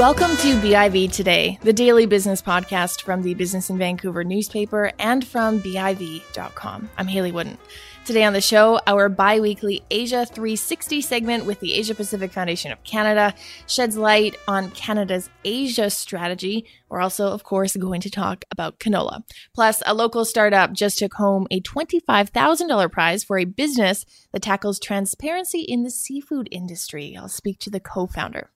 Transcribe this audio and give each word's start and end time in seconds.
Welcome 0.00 0.34
to 0.38 0.56
BIV 0.62 1.12
Today, 1.12 1.58
the 1.60 1.74
daily 1.74 2.06
business 2.06 2.40
podcast 2.40 3.02
from 3.02 3.20
the 3.20 3.34
Business 3.34 3.68
in 3.68 3.76
Vancouver 3.76 4.24
newspaper 4.24 4.92
and 4.98 5.22
from 5.22 5.60
BIV.com. 5.60 6.88
I'm 6.96 7.06
Hayley 7.06 7.32
Woodin. 7.32 7.58
Today 8.06 8.24
on 8.24 8.32
the 8.32 8.40
show, 8.40 8.80
our 8.86 9.10
bi 9.10 9.40
weekly 9.40 9.82
Asia 9.90 10.24
360 10.24 11.02
segment 11.02 11.44
with 11.44 11.60
the 11.60 11.74
Asia 11.74 11.94
Pacific 11.94 12.32
Foundation 12.32 12.72
of 12.72 12.82
Canada 12.82 13.34
sheds 13.66 13.94
light 13.94 14.36
on 14.48 14.70
Canada's 14.70 15.28
Asia 15.44 15.90
strategy. 15.90 16.64
We're 16.88 17.02
also, 17.02 17.26
of 17.26 17.44
course, 17.44 17.76
going 17.76 18.00
to 18.00 18.10
talk 18.10 18.46
about 18.50 18.78
canola. 18.78 19.22
Plus, 19.54 19.82
a 19.84 19.92
local 19.92 20.24
startup 20.24 20.72
just 20.72 20.98
took 20.98 21.12
home 21.12 21.46
a 21.50 21.60
$25,000 21.60 22.90
prize 22.90 23.22
for 23.22 23.36
a 23.36 23.44
business 23.44 24.06
that 24.32 24.40
tackles 24.40 24.80
transparency 24.80 25.60
in 25.60 25.82
the 25.82 25.90
seafood 25.90 26.48
industry. 26.50 27.14
I'll 27.18 27.28
speak 27.28 27.58
to 27.58 27.70
the 27.70 27.80
co 27.80 28.06
founder. 28.06 28.48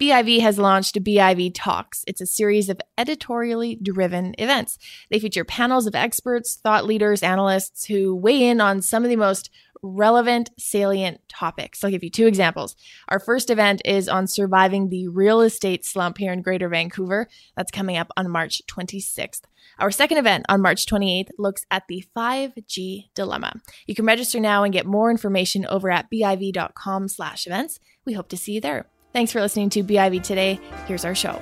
BIV 0.00 0.40
has 0.40 0.58
launched 0.58 1.02
BIV 1.02 1.52
Talks. 1.54 2.04
It's 2.06 2.20
a 2.20 2.26
series 2.26 2.68
of 2.68 2.80
editorially 2.96 3.78
driven 3.82 4.34
events. 4.38 4.78
They 5.10 5.18
feature 5.18 5.44
panels 5.44 5.86
of 5.86 5.94
experts, 5.94 6.56
thought 6.56 6.86
leaders, 6.86 7.22
analysts 7.22 7.84
who 7.84 8.14
weigh 8.14 8.42
in 8.42 8.60
on 8.60 8.82
some 8.82 9.04
of 9.04 9.10
the 9.10 9.16
most 9.16 9.50
relevant, 9.82 10.50
salient 10.58 11.20
topics. 11.28 11.82
I'll 11.82 11.90
give 11.90 12.04
you 12.04 12.10
two 12.10 12.26
examples. 12.26 12.76
Our 13.08 13.18
first 13.18 13.50
event 13.50 13.82
is 13.84 14.08
on 14.08 14.26
surviving 14.26 14.88
the 14.88 15.08
real 15.08 15.40
estate 15.40 15.84
slump 15.84 16.18
here 16.18 16.32
in 16.32 16.42
Greater 16.42 16.68
Vancouver. 16.68 17.28
That's 17.56 17.72
coming 17.72 17.96
up 17.96 18.10
on 18.16 18.30
March 18.30 18.62
26th. 18.70 19.42
Our 19.78 19.90
second 19.90 20.18
event 20.18 20.46
on 20.48 20.60
March 20.60 20.86
28th 20.86 21.30
looks 21.38 21.66
at 21.70 21.84
the 21.88 22.04
5G 22.16 23.10
dilemma. 23.14 23.60
You 23.86 23.94
can 23.94 24.06
register 24.06 24.38
now 24.38 24.62
and 24.62 24.72
get 24.72 24.86
more 24.86 25.10
information 25.10 25.66
over 25.66 25.90
at 25.90 26.10
biv.com 26.10 27.08
slash 27.08 27.46
events. 27.46 27.80
We 28.04 28.12
hope 28.12 28.28
to 28.28 28.36
see 28.36 28.52
you 28.52 28.60
there. 28.60 28.86
Thanks 29.12 29.30
for 29.30 29.40
listening 29.40 29.68
to 29.70 29.84
BIV 29.84 30.22
today. 30.22 30.58
Here's 30.86 31.04
our 31.04 31.14
show. 31.14 31.40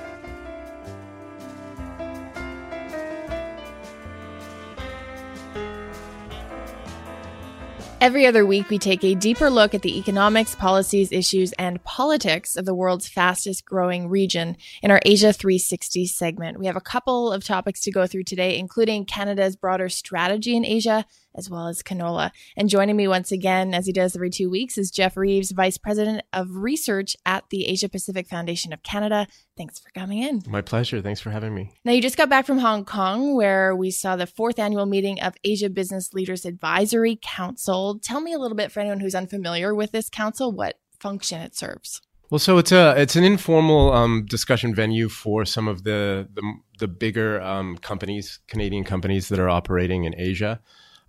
Every 8.00 8.24
other 8.24 8.46
week, 8.46 8.70
we 8.70 8.78
take 8.78 9.04
a 9.04 9.14
deeper 9.14 9.50
look 9.50 9.74
at 9.74 9.82
the 9.82 9.98
economics, 9.98 10.54
policies, 10.54 11.12
issues, 11.12 11.52
and 11.58 11.84
politics 11.84 12.56
of 12.56 12.64
the 12.64 12.74
world's 12.74 13.06
fastest 13.06 13.66
growing 13.66 14.08
region 14.08 14.56
in 14.82 14.90
our 14.90 15.02
Asia 15.04 15.34
360 15.34 16.06
segment. 16.06 16.58
We 16.58 16.64
have 16.64 16.76
a 16.76 16.80
couple 16.80 17.30
of 17.30 17.44
topics 17.44 17.82
to 17.82 17.90
go 17.90 18.06
through 18.06 18.24
today, 18.24 18.58
including 18.58 19.04
Canada's 19.04 19.54
broader 19.54 19.90
strategy 19.90 20.56
in 20.56 20.64
Asia, 20.64 21.04
as 21.34 21.48
well 21.48 21.68
as 21.68 21.82
canola. 21.82 22.30
And 22.56 22.68
joining 22.68 22.96
me 22.96 23.08
once 23.08 23.32
again, 23.32 23.74
as 23.74 23.86
he 23.86 23.92
does 23.92 24.14
every 24.14 24.30
two 24.30 24.50
weeks, 24.50 24.76
is 24.78 24.90
Jeff 24.90 25.16
Reeves, 25.16 25.52
Vice 25.52 25.78
President 25.78 26.22
of 26.32 26.48
Research 26.56 27.16
at 27.24 27.44
the 27.50 27.66
Asia 27.66 27.88
Pacific 27.88 28.26
Foundation 28.28 28.72
of 28.72 28.82
Canada. 28.82 29.26
Thanks 29.56 29.78
for 29.78 29.90
coming 29.90 30.22
in. 30.22 30.42
My 30.46 30.62
pleasure. 30.62 31.00
Thanks 31.00 31.20
for 31.20 31.30
having 31.30 31.54
me. 31.54 31.72
Now, 31.84 31.92
you 31.92 32.02
just 32.02 32.16
got 32.16 32.30
back 32.30 32.46
from 32.46 32.58
Hong 32.58 32.84
Kong, 32.84 33.34
where 33.36 33.76
we 33.76 33.90
saw 33.90 34.16
the 34.16 34.26
fourth 34.26 34.58
annual 34.58 34.86
meeting 34.86 35.20
of 35.20 35.34
Asia 35.44 35.70
Business 35.70 36.12
Leaders 36.14 36.44
Advisory 36.44 37.18
Council. 37.22 37.98
Tell 38.02 38.20
me 38.20 38.32
a 38.32 38.38
little 38.38 38.56
bit, 38.56 38.72
for 38.72 38.80
anyone 38.80 39.00
who's 39.00 39.14
unfamiliar 39.14 39.74
with 39.74 39.92
this 39.92 40.08
council, 40.08 40.52
what 40.52 40.78
function 40.98 41.40
it 41.40 41.56
serves. 41.56 42.00
Well, 42.30 42.38
so 42.38 42.58
it's 42.58 42.70
a 42.70 42.94
it's 42.96 43.16
an 43.16 43.24
informal 43.24 43.92
um, 43.92 44.24
discussion 44.24 44.72
venue 44.72 45.08
for 45.08 45.44
some 45.44 45.66
of 45.66 45.82
the 45.82 46.28
the, 46.32 46.54
the 46.78 46.86
bigger 46.86 47.40
um, 47.42 47.76
companies, 47.78 48.38
Canadian 48.46 48.84
companies 48.84 49.28
that 49.30 49.40
are 49.40 49.48
operating 49.48 50.04
in 50.04 50.14
Asia. 50.16 50.60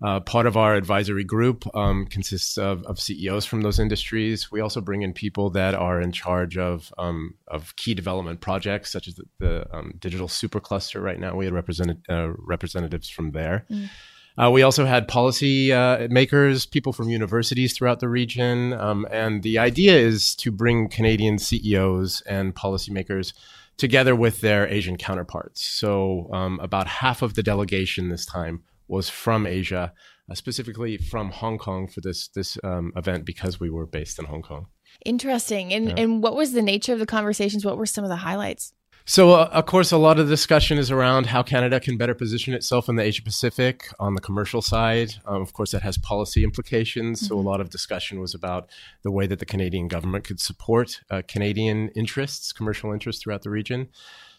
Uh, 0.02 0.18
part 0.20 0.46
of 0.46 0.56
our 0.56 0.74
advisory 0.74 1.22
group 1.22 1.64
um, 1.76 2.06
consists 2.06 2.58
of, 2.58 2.82
of, 2.84 2.98
CEOs 2.98 3.44
from 3.44 3.60
those 3.60 3.78
industries. 3.78 4.50
We 4.50 4.60
also 4.60 4.80
bring 4.80 5.02
in 5.02 5.12
people 5.12 5.50
that 5.50 5.74
are 5.74 6.00
in 6.00 6.10
charge 6.10 6.58
of 6.58 6.92
um, 6.98 7.34
of 7.46 7.76
key 7.76 7.94
development 7.94 8.40
projects, 8.40 8.90
such 8.90 9.06
as 9.06 9.14
the, 9.14 9.24
the 9.38 9.66
um, 9.72 9.94
digital 10.00 10.26
supercluster. 10.26 11.00
Right 11.00 11.20
now, 11.20 11.36
we 11.36 11.44
had 11.44 11.54
represented 11.54 12.02
uh, 12.08 12.32
representatives 12.36 13.08
from 13.08 13.30
there. 13.30 13.64
Mm. 13.70 13.90
Uh, 14.36 14.50
we 14.50 14.62
also 14.62 14.86
had 14.86 15.06
policy 15.06 15.72
uh, 15.72 16.08
makers, 16.08 16.66
people 16.66 16.92
from 16.92 17.08
universities 17.08 17.76
throughout 17.76 18.00
the 18.00 18.08
region, 18.08 18.72
um, 18.72 19.06
and 19.10 19.42
the 19.42 19.58
idea 19.58 19.96
is 19.96 20.34
to 20.36 20.50
bring 20.50 20.88
Canadian 20.88 21.38
CEOs 21.38 22.22
and 22.22 22.54
policymakers 22.54 23.34
together 23.76 24.16
with 24.16 24.40
their 24.40 24.66
Asian 24.66 24.96
counterparts. 24.96 25.62
So, 25.64 26.28
um, 26.32 26.58
about 26.60 26.86
half 26.86 27.22
of 27.22 27.34
the 27.34 27.42
delegation 27.42 28.08
this 28.08 28.26
time 28.26 28.62
was 28.92 29.08
from 29.08 29.46
Asia, 29.46 29.92
uh, 30.30 30.34
specifically 30.34 30.96
from 30.98 31.30
Hong 31.30 31.58
Kong 31.58 31.88
for 31.88 32.00
this 32.00 32.28
this 32.28 32.58
um, 32.62 32.92
event 32.94 33.24
because 33.24 33.58
we 33.58 33.70
were 33.70 33.86
based 33.86 34.18
in 34.18 34.26
Hong 34.26 34.42
Kong. 34.42 34.66
Interesting. 35.04 35.72
And 35.72 35.88
yeah. 35.88 35.94
and 35.96 36.22
what 36.22 36.36
was 36.36 36.52
the 36.52 36.62
nature 36.62 36.92
of 36.92 36.98
the 37.00 37.06
conversations? 37.06 37.64
What 37.64 37.78
were 37.78 37.86
some 37.86 38.04
of 38.04 38.10
the 38.10 38.16
highlights? 38.16 38.72
So, 39.04 39.32
uh, 39.32 39.48
of 39.50 39.66
course, 39.66 39.90
a 39.90 39.96
lot 39.96 40.20
of 40.20 40.28
the 40.28 40.32
discussion 40.32 40.78
is 40.78 40.88
around 40.92 41.26
how 41.26 41.42
Canada 41.42 41.80
can 41.80 41.96
better 41.96 42.14
position 42.14 42.54
itself 42.54 42.88
in 42.88 42.94
the 42.94 43.02
Asia 43.02 43.22
Pacific 43.22 43.88
on 43.98 44.14
the 44.14 44.20
commercial 44.20 44.62
side. 44.62 45.14
Um, 45.26 45.42
of 45.42 45.52
course, 45.54 45.72
that 45.72 45.82
has 45.82 45.98
policy 45.98 46.44
implications. 46.44 47.18
Mm-hmm. 47.18 47.26
So, 47.26 47.34
a 47.34 47.38
mm-hmm. 47.38 47.48
lot 47.48 47.60
of 47.60 47.70
discussion 47.70 48.20
was 48.20 48.32
about 48.32 48.70
the 49.02 49.10
way 49.10 49.26
that 49.26 49.40
the 49.40 49.46
Canadian 49.46 49.88
government 49.88 50.22
could 50.24 50.38
support 50.38 51.00
uh, 51.10 51.22
Canadian 51.26 51.88
interests, 51.96 52.52
commercial 52.52 52.92
interests 52.92 53.22
throughout 53.22 53.42
the 53.42 53.50
region 53.50 53.88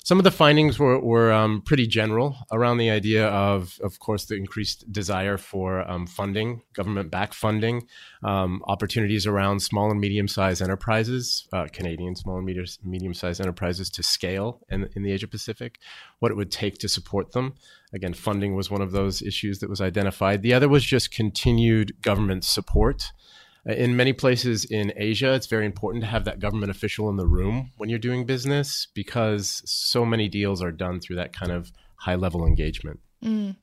some 0.03 0.18
of 0.18 0.25
the 0.25 0.31
findings 0.31 0.78
were, 0.78 1.00
were 1.00 1.31
um, 1.31 1.62
pretty 1.62 1.88
general 1.88 2.36
around 2.52 2.78
the 2.78 2.90
idea 2.90 3.28
of, 3.28 3.80
of 3.81 4.00
course, 4.00 4.25
the 4.25 4.36
increased 4.36 4.91
desire 4.91 5.38
for 5.38 5.90
um, 5.90 6.06
funding, 6.06 6.62
government 6.74 7.09
backed 7.09 7.34
funding, 7.34 7.88
um, 8.22 8.62
opportunities 8.68 9.25
around 9.25 9.62
small 9.62 9.90
and 9.90 10.02
medium 10.02 10.28
sized 10.28 10.62
enterprises, 10.62 11.47
uh, 11.53 11.68
Canadian 11.72 12.18
small 12.18 12.38
and 12.38 12.46
medium 12.84 13.14
sized 13.14 13.40
enterprises 13.40 13.90
to 13.91 14.03
scale 14.03 14.59
in, 14.69 14.90
in 14.94 15.03
the 15.03 15.12
Asia 15.14 15.28
Pacific, 15.28 15.80
what 16.20 16.31
it 16.31 16.35
would 16.35 16.52
take 16.52 16.78
to 16.80 16.90
support 16.90 17.31
them. 17.31 17.56
Again, 17.94 18.14
funding 18.14 18.56
was 18.56 18.70
one 18.70 18.81
of 18.81 18.91
those 18.91 19.22
issues 19.22 19.59
that 19.59 19.70
was 19.70 19.80
identified. 19.80 20.41
The 20.41 20.53
other 20.53 20.68
was 20.68 20.84
just 20.84 21.12
continued 21.12 22.02
government 22.02 22.44
support 22.44 23.14
in 23.66 23.96
many 23.96 24.13
places 24.13 24.66
in 24.66 24.91
Asia, 24.96 25.34
it's 25.34 25.47
very 25.47 25.66
important 25.66 26.03
to 26.03 26.09
have 26.09 26.25
that 26.25 26.40
government 26.40 26.72
official 26.72 27.09
in 27.09 27.16
the 27.16 27.28
room 27.28 27.72
when 27.78 27.90
you're 27.90 28.00
doing 28.00 28.25
business 28.25 28.88
because 28.94 29.62
so 29.66 30.06
many 30.06 30.28
deals 30.28 30.62
are 30.62 30.72
done 30.72 31.00
through 31.00 31.16
that 31.16 31.34
kind 31.34 31.51
of 31.51 31.72
high 31.96 32.16
level 32.16 32.46
engagement. 32.46 33.00
Mm. 33.23 33.56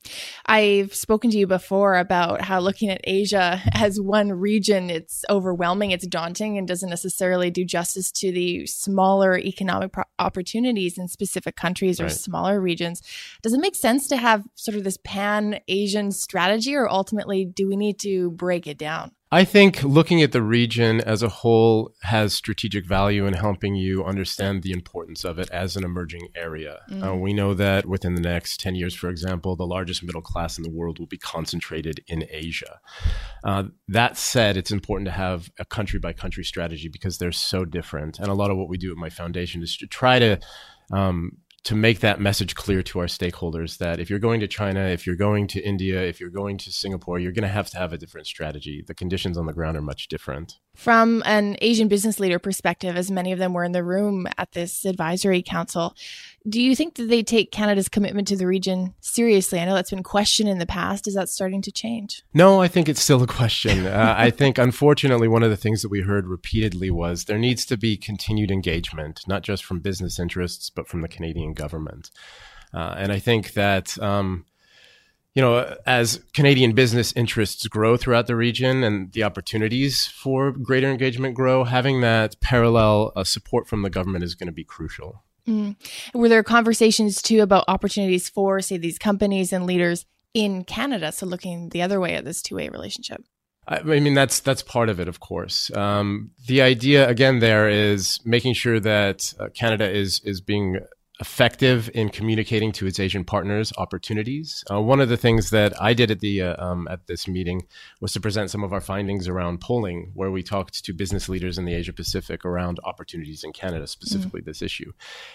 I've 0.47 0.95
spoken 0.95 1.29
to 1.29 1.37
you 1.37 1.45
before 1.45 1.95
about 1.95 2.41
how 2.41 2.59
looking 2.59 2.89
at 2.89 3.01
Asia 3.03 3.61
as 3.75 4.01
one 4.01 4.33
region, 4.33 4.89
it's 4.89 5.23
overwhelming, 5.29 5.91
it's 5.91 6.07
daunting, 6.07 6.57
and 6.57 6.67
doesn't 6.67 6.89
necessarily 6.89 7.51
do 7.51 7.63
justice 7.63 8.11
to 8.13 8.31
the 8.31 8.65
smaller 8.65 9.37
economic 9.37 9.91
pro- 9.91 10.03
opportunities 10.17 10.97
in 10.97 11.07
specific 11.07 11.55
countries 11.55 11.99
or 11.99 12.05
right. 12.05 12.11
smaller 12.11 12.59
regions. 12.59 13.03
Does 13.43 13.53
it 13.53 13.61
make 13.61 13.75
sense 13.75 14.07
to 14.07 14.17
have 14.17 14.45
sort 14.55 14.77
of 14.77 14.83
this 14.83 14.97
pan 15.03 15.59
Asian 15.67 16.11
strategy, 16.11 16.75
or 16.75 16.89
ultimately 16.89 17.45
do 17.45 17.67
we 17.67 17.75
need 17.75 17.99
to 17.99 18.31
break 18.31 18.65
it 18.65 18.79
down? 18.79 19.11
I 19.33 19.45
think 19.45 19.81
looking 19.83 20.21
at 20.21 20.33
the 20.33 20.41
region 20.41 20.99
as 20.99 21.23
a 21.23 21.29
whole 21.29 21.93
has 22.01 22.33
strategic 22.33 22.85
value 22.85 23.25
in 23.25 23.33
helping 23.33 23.75
you 23.75 24.03
understand 24.03 24.61
the 24.61 24.73
importance 24.73 25.23
of 25.23 25.39
it 25.39 25.49
as 25.51 25.77
an 25.77 25.85
emerging 25.85 26.27
area. 26.35 26.81
Mm. 26.89 27.07
Uh, 27.07 27.15
we 27.15 27.31
know 27.31 27.53
that 27.53 27.85
within 27.85 28.15
the 28.15 28.21
next 28.21 28.59
10 28.59 28.75
years, 28.75 28.93
for 28.93 29.09
example, 29.09 29.55
the 29.55 29.65
largest 29.65 30.03
middle 30.03 30.21
class 30.21 30.57
in 30.57 30.63
the 30.63 30.69
world 30.69 30.99
will 30.99 31.07
be 31.07 31.17
concentrated 31.17 32.03
in 32.07 32.25
Asia. 32.29 32.81
Uh, 33.45 33.63
that 33.87 34.17
said, 34.17 34.57
it's 34.57 34.71
important 34.71 35.05
to 35.05 35.13
have 35.13 35.49
a 35.57 35.63
country 35.63 35.97
by 35.97 36.11
country 36.11 36.43
strategy 36.43 36.89
because 36.89 37.17
they're 37.17 37.31
so 37.31 37.63
different. 37.63 38.19
And 38.19 38.27
a 38.27 38.33
lot 38.33 38.51
of 38.51 38.57
what 38.57 38.67
we 38.67 38.77
do 38.77 38.91
at 38.91 38.97
my 38.97 39.09
foundation 39.09 39.63
is 39.63 39.77
to 39.77 39.87
try 39.87 40.19
to 40.19 40.39
um, 40.91 41.37
to 41.63 41.75
make 41.75 41.99
that 41.99 42.19
message 42.19 42.55
clear 42.55 42.81
to 42.81 42.99
our 42.99 43.05
stakeholders 43.05 43.77
that 43.77 43.99
if 43.99 44.09
you're 44.09 44.19
going 44.19 44.39
to 44.39 44.47
China, 44.47 44.81
if 44.85 45.05
you're 45.05 45.15
going 45.15 45.47
to 45.47 45.61
India, 45.61 46.01
if 46.01 46.19
you're 46.19 46.31
going 46.31 46.57
to 46.57 46.71
Singapore, 46.71 47.19
you're 47.19 47.31
going 47.31 47.43
to 47.43 47.47
have 47.47 47.69
to 47.69 47.77
have 47.77 47.93
a 47.93 47.97
different 47.97 48.25
strategy. 48.25 48.83
The 48.85 48.95
conditions 48.95 49.37
on 49.37 49.45
the 49.45 49.53
ground 49.53 49.77
are 49.77 49.81
much 49.81 50.07
different. 50.07 50.59
From 50.75 51.21
an 51.25 51.57
Asian 51.61 51.89
business 51.89 52.19
leader 52.19 52.39
perspective, 52.39 52.95
as 52.95 53.11
many 53.11 53.31
of 53.31 53.39
them 53.39 53.53
were 53.53 53.63
in 53.63 53.73
the 53.73 53.83
room 53.83 54.27
at 54.37 54.53
this 54.53 54.85
advisory 54.85 55.43
council, 55.43 55.95
do 56.47 56.61
you 56.61 56.75
think 56.75 56.95
that 56.95 57.07
they 57.07 57.21
take 57.21 57.51
Canada's 57.51 57.89
commitment 57.89 58.27
to 58.29 58.37
the 58.37 58.47
region 58.47 58.95
seriously? 59.01 59.59
I 59.59 59.65
know 59.65 59.75
that's 59.75 59.91
been 59.91 60.01
questioned 60.01 60.49
in 60.49 60.59
the 60.59 60.65
past. 60.65 61.07
Is 61.07 61.13
that 61.13 61.29
starting 61.29 61.61
to 61.63 61.71
change? 61.71 62.23
No, 62.33 62.61
I 62.61 62.67
think 62.67 62.89
it's 62.89 63.01
still 63.01 63.21
a 63.21 63.27
question. 63.27 63.85
uh, 63.85 64.15
I 64.17 64.31
think, 64.31 64.57
unfortunately, 64.57 65.27
one 65.27 65.43
of 65.43 65.49
the 65.49 65.57
things 65.57 65.81
that 65.81 65.89
we 65.89 66.01
heard 66.01 66.25
repeatedly 66.25 66.89
was 66.89 67.25
there 67.25 67.37
needs 67.37 67.65
to 67.67 67.77
be 67.77 67.97
continued 67.97 68.49
engagement, 68.49 69.21
not 69.27 69.43
just 69.43 69.65
from 69.65 69.81
business 69.81 70.19
interests, 70.19 70.69
but 70.69 70.87
from 70.87 71.01
the 71.01 71.07
Canadian 71.07 71.53
government. 71.53 72.09
Uh, 72.73 72.95
and 72.97 73.11
I 73.11 73.19
think 73.19 73.53
that. 73.53 74.01
Um, 74.01 74.45
you 75.33 75.41
know, 75.41 75.75
as 75.85 76.19
Canadian 76.33 76.73
business 76.73 77.13
interests 77.13 77.65
grow 77.67 77.95
throughout 77.95 78.27
the 78.27 78.35
region 78.35 78.83
and 78.83 79.11
the 79.13 79.23
opportunities 79.23 80.07
for 80.07 80.51
greater 80.51 80.89
engagement 80.89 81.35
grow, 81.35 81.63
having 81.63 82.01
that 82.01 82.39
parallel 82.41 83.13
uh, 83.15 83.23
support 83.23 83.67
from 83.67 83.81
the 83.81 83.89
government 83.89 84.23
is 84.23 84.35
going 84.35 84.47
to 84.47 84.53
be 84.53 84.65
crucial. 84.65 85.23
Mm. 85.47 85.75
Were 86.13 86.29
there 86.29 86.43
conversations 86.43 87.21
too 87.21 87.41
about 87.41 87.65
opportunities 87.67 88.29
for, 88.29 88.59
say, 88.61 88.77
these 88.77 88.99
companies 88.99 89.53
and 89.53 89.65
leaders 89.65 90.05
in 90.33 90.63
Canada? 90.65 91.11
So 91.11 91.25
looking 91.25 91.69
the 91.69 91.81
other 91.81 91.99
way 91.99 92.15
at 92.15 92.25
this 92.25 92.41
two 92.41 92.55
way 92.55 92.69
relationship. 92.69 93.23
I 93.67 93.83
mean, 93.83 94.15
that's 94.15 94.39
that's 94.39 94.63
part 94.63 94.89
of 94.89 94.99
it, 94.99 95.07
of 95.07 95.19
course. 95.19 95.71
Um, 95.75 96.31
the 96.47 96.61
idea, 96.61 97.07
again, 97.07 97.39
there 97.39 97.69
is 97.69 98.19
making 98.25 98.55
sure 98.55 98.79
that 98.79 99.33
uh, 99.39 99.47
Canada 99.53 99.89
is 99.89 100.19
is 100.25 100.41
being 100.41 100.79
effective 101.21 101.89
in 101.93 102.09
communicating 102.09 102.71
to 102.71 102.87
its 102.87 102.99
Asian 102.99 103.23
partners 103.23 103.71
opportunities. 103.77 104.63
Uh, 104.69 104.81
one 104.81 104.99
of 104.99 105.07
the 105.07 105.15
things 105.15 105.51
that 105.51 105.79
I 105.79 105.93
did 105.93 106.09
at 106.09 106.19
the 106.19 106.41
uh, 106.41 106.65
um, 106.65 106.87
at 106.89 107.05
this 107.05 107.27
meeting 107.27 107.67
was 108.01 108.11
to 108.13 108.19
present 108.19 108.49
some 108.49 108.63
of 108.63 108.73
our 108.73 108.81
findings 108.81 109.27
around 109.27 109.61
polling, 109.61 110.11
where 110.15 110.31
we 110.31 110.41
talked 110.41 110.83
to 110.83 110.93
business 110.93 111.29
leaders 111.29 111.57
in 111.59 111.65
the 111.65 111.75
Asia 111.75 111.93
Pacific 111.93 112.43
around 112.43 112.79
opportunities 112.83 113.43
in 113.43 113.53
Canada, 113.53 113.85
specifically 113.85 114.41
mm. 114.41 114.45
this 114.45 114.61
issue. 114.63 114.91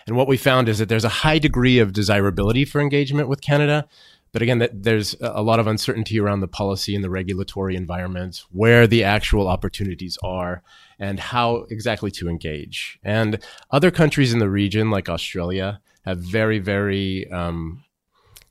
And 0.06 0.17
what 0.17 0.27
we 0.27 0.37
found 0.37 0.69
is 0.69 0.79
that 0.79 0.88
there's 0.88 1.05
a 1.05 1.09
high 1.09 1.38
degree 1.38 1.79
of 1.79 1.93
desirability 1.93 2.65
for 2.65 2.81
engagement 2.81 3.29
with 3.29 3.41
Canada. 3.41 3.89
But 4.37 4.43
again, 4.43 4.59
that 4.59 4.83
there's 4.83 5.17
a 5.23 5.41
lot 5.41 5.61
of 5.61 5.67
uncertainty 5.67 6.21
around 6.21 6.41
the 6.41 6.47
policy 6.47 6.94
and 6.94 7.03
the 7.03 7.09
regulatory 7.09 7.75
environment, 7.75 8.43
where 8.53 8.87
the 8.87 9.03
actual 9.03 9.49
opportunities 9.49 10.19
are, 10.23 10.62
and 10.99 11.19
how 11.19 11.65
exactly 11.71 12.11
to 12.11 12.29
engage. 12.29 12.99
And 13.03 13.43
other 13.71 13.91
countries 13.91 14.35
in 14.35 14.38
the 14.38 14.50
region, 14.50 14.91
like 14.91 15.09
Australia, 15.09 15.81
have 16.05 16.19
very, 16.19 16.59
very 16.59 17.27
um, 17.31 17.83